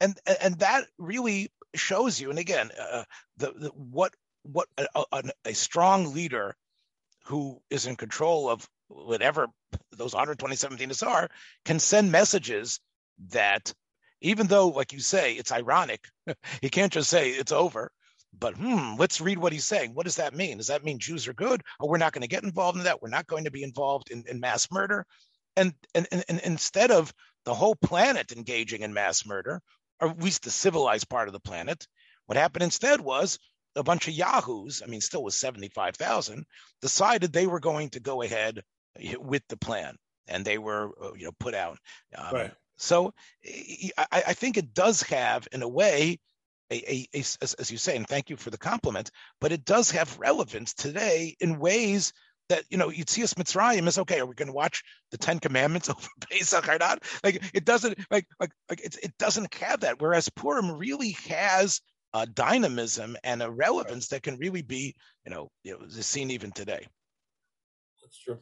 and 0.00 0.16
and 0.40 0.56
that 0.60 0.84
really 0.98 1.50
shows 1.74 2.20
you. 2.20 2.30
And 2.30 2.38
again, 2.38 2.70
uh, 2.78 3.02
the, 3.38 3.52
the 3.52 3.68
what 3.70 4.14
what 4.44 4.68
a, 4.78 4.86
a, 5.12 5.22
a 5.46 5.52
strong 5.54 6.14
leader 6.14 6.54
who 7.24 7.60
is 7.70 7.86
in 7.86 7.96
control 7.96 8.48
of 8.48 8.68
whatever 8.86 9.48
those 9.92 10.14
127 10.14 10.78
dinas 10.78 11.02
are 11.02 11.28
can 11.64 11.78
send 11.78 12.10
messages 12.12 12.80
that 13.30 13.74
even 14.20 14.46
though 14.46 14.68
like 14.68 14.92
you 14.92 15.00
say 15.00 15.34
it's 15.34 15.52
ironic 15.52 16.06
he 16.62 16.68
can't 16.68 16.92
just 16.92 17.10
say 17.10 17.30
it's 17.30 17.52
over 17.52 17.90
but 18.38 18.54
hmm 18.56 18.94
let's 18.98 19.20
read 19.20 19.38
what 19.38 19.52
he's 19.52 19.64
saying. 19.64 19.94
What 19.94 20.04
does 20.04 20.16
that 20.16 20.34
mean? 20.34 20.58
Does 20.58 20.66
that 20.66 20.84
mean 20.84 20.98
jews 20.98 21.26
are 21.28 21.32
good? 21.32 21.62
Or 21.80 21.88
we're 21.88 21.98
not 21.98 22.12
going 22.12 22.22
to 22.22 22.28
get 22.28 22.44
involved 22.44 22.78
in 22.78 22.84
that. 22.84 23.00
We're 23.00 23.08
not 23.08 23.26
going 23.26 23.44
to 23.44 23.50
be 23.50 23.62
involved 23.62 24.10
in, 24.10 24.24
in 24.28 24.40
mass 24.40 24.70
murder. 24.70 25.06
And, 25.56 25.72
and, 25.94 26.06
and, 26.12 26.24
and 26.28 26.40
instead 26.44 26.90
of 26.90 27.12
the 27.44 27.54
whole 27.54 27.74
planet 27.74 28.32
engaging 28.32 28.82
in 28.82 28.92
mass 28.92 29.26
murder 29.26 29.60
or 30.00 30.10
at 30.10 30.22
least 30.22 30.44
the 30.44 30.50
civilized 30.50 31.08
part 31.08 31.28
of 31.28 31.32
the 31.32 31.40
planet 31.40 31.86
what 32.26 32.36
happened 32.36 32.62
instead 32.62 33.00
was 33.00 33.38
a 33.74 33.82
bunch 33.82 34.06
of 34.06 34.14
yahoos, 34.14 34.82
I 34.84 34.86
mean, 34.86 35.00
still 35.00 35.22
was 35.24 35.36
75,000, 35.36 36.44
decided 36.82 37.32
they 37.32 37.46
were 37.46 37.60
going 37.60 37.90
to 37.90 38.00
go 38.00 38.22
ahead 38.22 38.62
with 39.18 39.42
the 39.48 39.56
plan. 39.56 39.96
And 40.26 40.44
they 40.44 40.58
were, 40.58 40.90
uh, 41.02 41.14
you 41.14 41.24
know, 41.24 41.32
put 41.40 41.54
out. 41.54 41.78
Um, 42.14 42.34
Right. 42.34 42.52
So 42.78 43.12
I, 43.44 44.06
I 44.28 44.32
think 44.34 44.56
it 44.56 44.72
does 44.72 45.02
have, 45.02 45.46
in 45.52 45.62
a 45.62 45.68
way, 45.68 46.18
a, 46.70 46.76
a, 46.76 47.08
a- 47.14 47.18
as, 47.18 47.54
as 47.58 47.70
you 47.70 47.78
say, 47.78 47.96
and 47.96 48.06
thank 48.06 48.30
you 48.30 48.36
for 48.36 48.50
the 48.50 48.58
compliment, 48.58 49.10
but 49.40 49.52
it 49.52 49.64
does 49.64 49.90
have 49.90 50.18
relevance 50.18 50.74
today 50.74 51.36
in 51.40 51.58
ways 51.58 52.12
that, 52.48 52.64
you 52.70 52.78
know, 52.78 52.88
Yitzias 52.88 53.34
Mitzrayim 53.34 53.86
is 53.86 53.98
okay. 53.98 54.20
Are 54.20 54.26
we 54.26 54.34
going 54.34 54.48
to 54.48 54.54
watch 54.54 54.82
the 55.10 55.18
Ten 55.18 55.38
Commandments 55.38 55.90
over 55.90 56.08
Pesach 56.30 56.68
or 56.68 56.78
not? 56.78 57.02
Like 57.22 57.42
it 57.52 57.64
doesn't, 57.64 57.98
like, 58.10 58.26
like, 58.40 58.52
like 58.70 58.80
it, 58.80 58.96
it 59.02 59.18
doesn't 59.18 59.52
have 59.54 59.80
that. 59.80 60.00
Whereas 60.00 60.28
Purim 60.30 60.72
really 60.72 61.10
has 61.28 61.80
a 62.14 62.26
dynamism 62.26 63.16
and 63.22 63.42
a 63.42 63.50
relevance 63.50 64.08
that 64.08 64.22
can 64.22 64.38
really 64.38 64.62
be, 64.62 64.94
you 65.26 65.30
know, 65.30 65.50
you 65.62 65.72
know, 65.72 65.86
seen 65.88 66.30
even 66.30 66.52
today. 66.52 66.86
That's 68.02 68.18
true. 68.18 68.38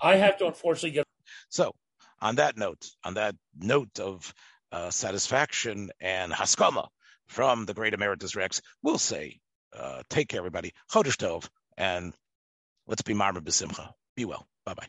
I 0.00 0.16
have 0.16 0.38
to 0.38 0.46
unfortunately 0.46 0.92
get. 0.92 1.06
So, 1.48 1.72
on 2.20 2.36
that 2.36 2.56
note, 2.56 2.86
on 3.04 3.14
that 3.14 3.34
note 3.58 3.98
of 4.00 4.32
uh, 4.72 4.90
satisfaction 4.90 5.90
and 6.00 6.32
haskama 6.32 6.88
from 7.26 7.64
the 7.64 7.74
great 7.74 7.94
Emeritus 7.94 8.36
Rex, 8.36 8.60
we'll 8.82 8.98
say, 8.98 9.40
uh, 9.76 10.02
take 10.10 10.28
care, 10.28 10.38
everybody. 10.38 10.72
Chodesh 10.90 11.16
Tov, 11.16 11.48
and 11.76 12.12
let's 12.86 13.02
be 13.02 13.14
marma 13.14 13.38
b'simcha. 13.40 13.90
Be 14.16 14.24
well. 14.24 14.46
Bye 14.64 14.74
bye. 14.74 14.86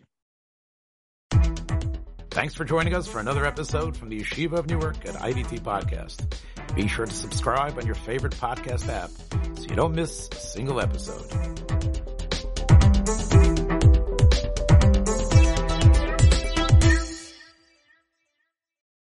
Thanks 2.30 2.54
for 2.54 2.66
joining 2.66 2.94
us 2.94 3.08
for 3.08 3.20
another 3.20 3.46
episode 3.46 3.96
from 3.96 4.10
the 4.10 4.20
Yeshiva 4.20 4.60
of 4.60 4.68
Newark 4.68 5.06
at 5.06 5.16
IDT 5.16 5.62
Podcast. 5.62 6.36
Be 6.76 6.88
sure 6.88 7.06
to 7.06 7.14
subscribe 7.14 7.78
on 7.78 7.86
your 7.86 7.96
favorite 7.96 8.34
podcast 8.34 8.90
app 8.90 9.10
so 9.58 9.64
you 9.64 9.76
don't 9.76 9.96
miss 9.96 10.28
a 10.30 10.36
single 10.36 10.82
episode. 10.82 11.95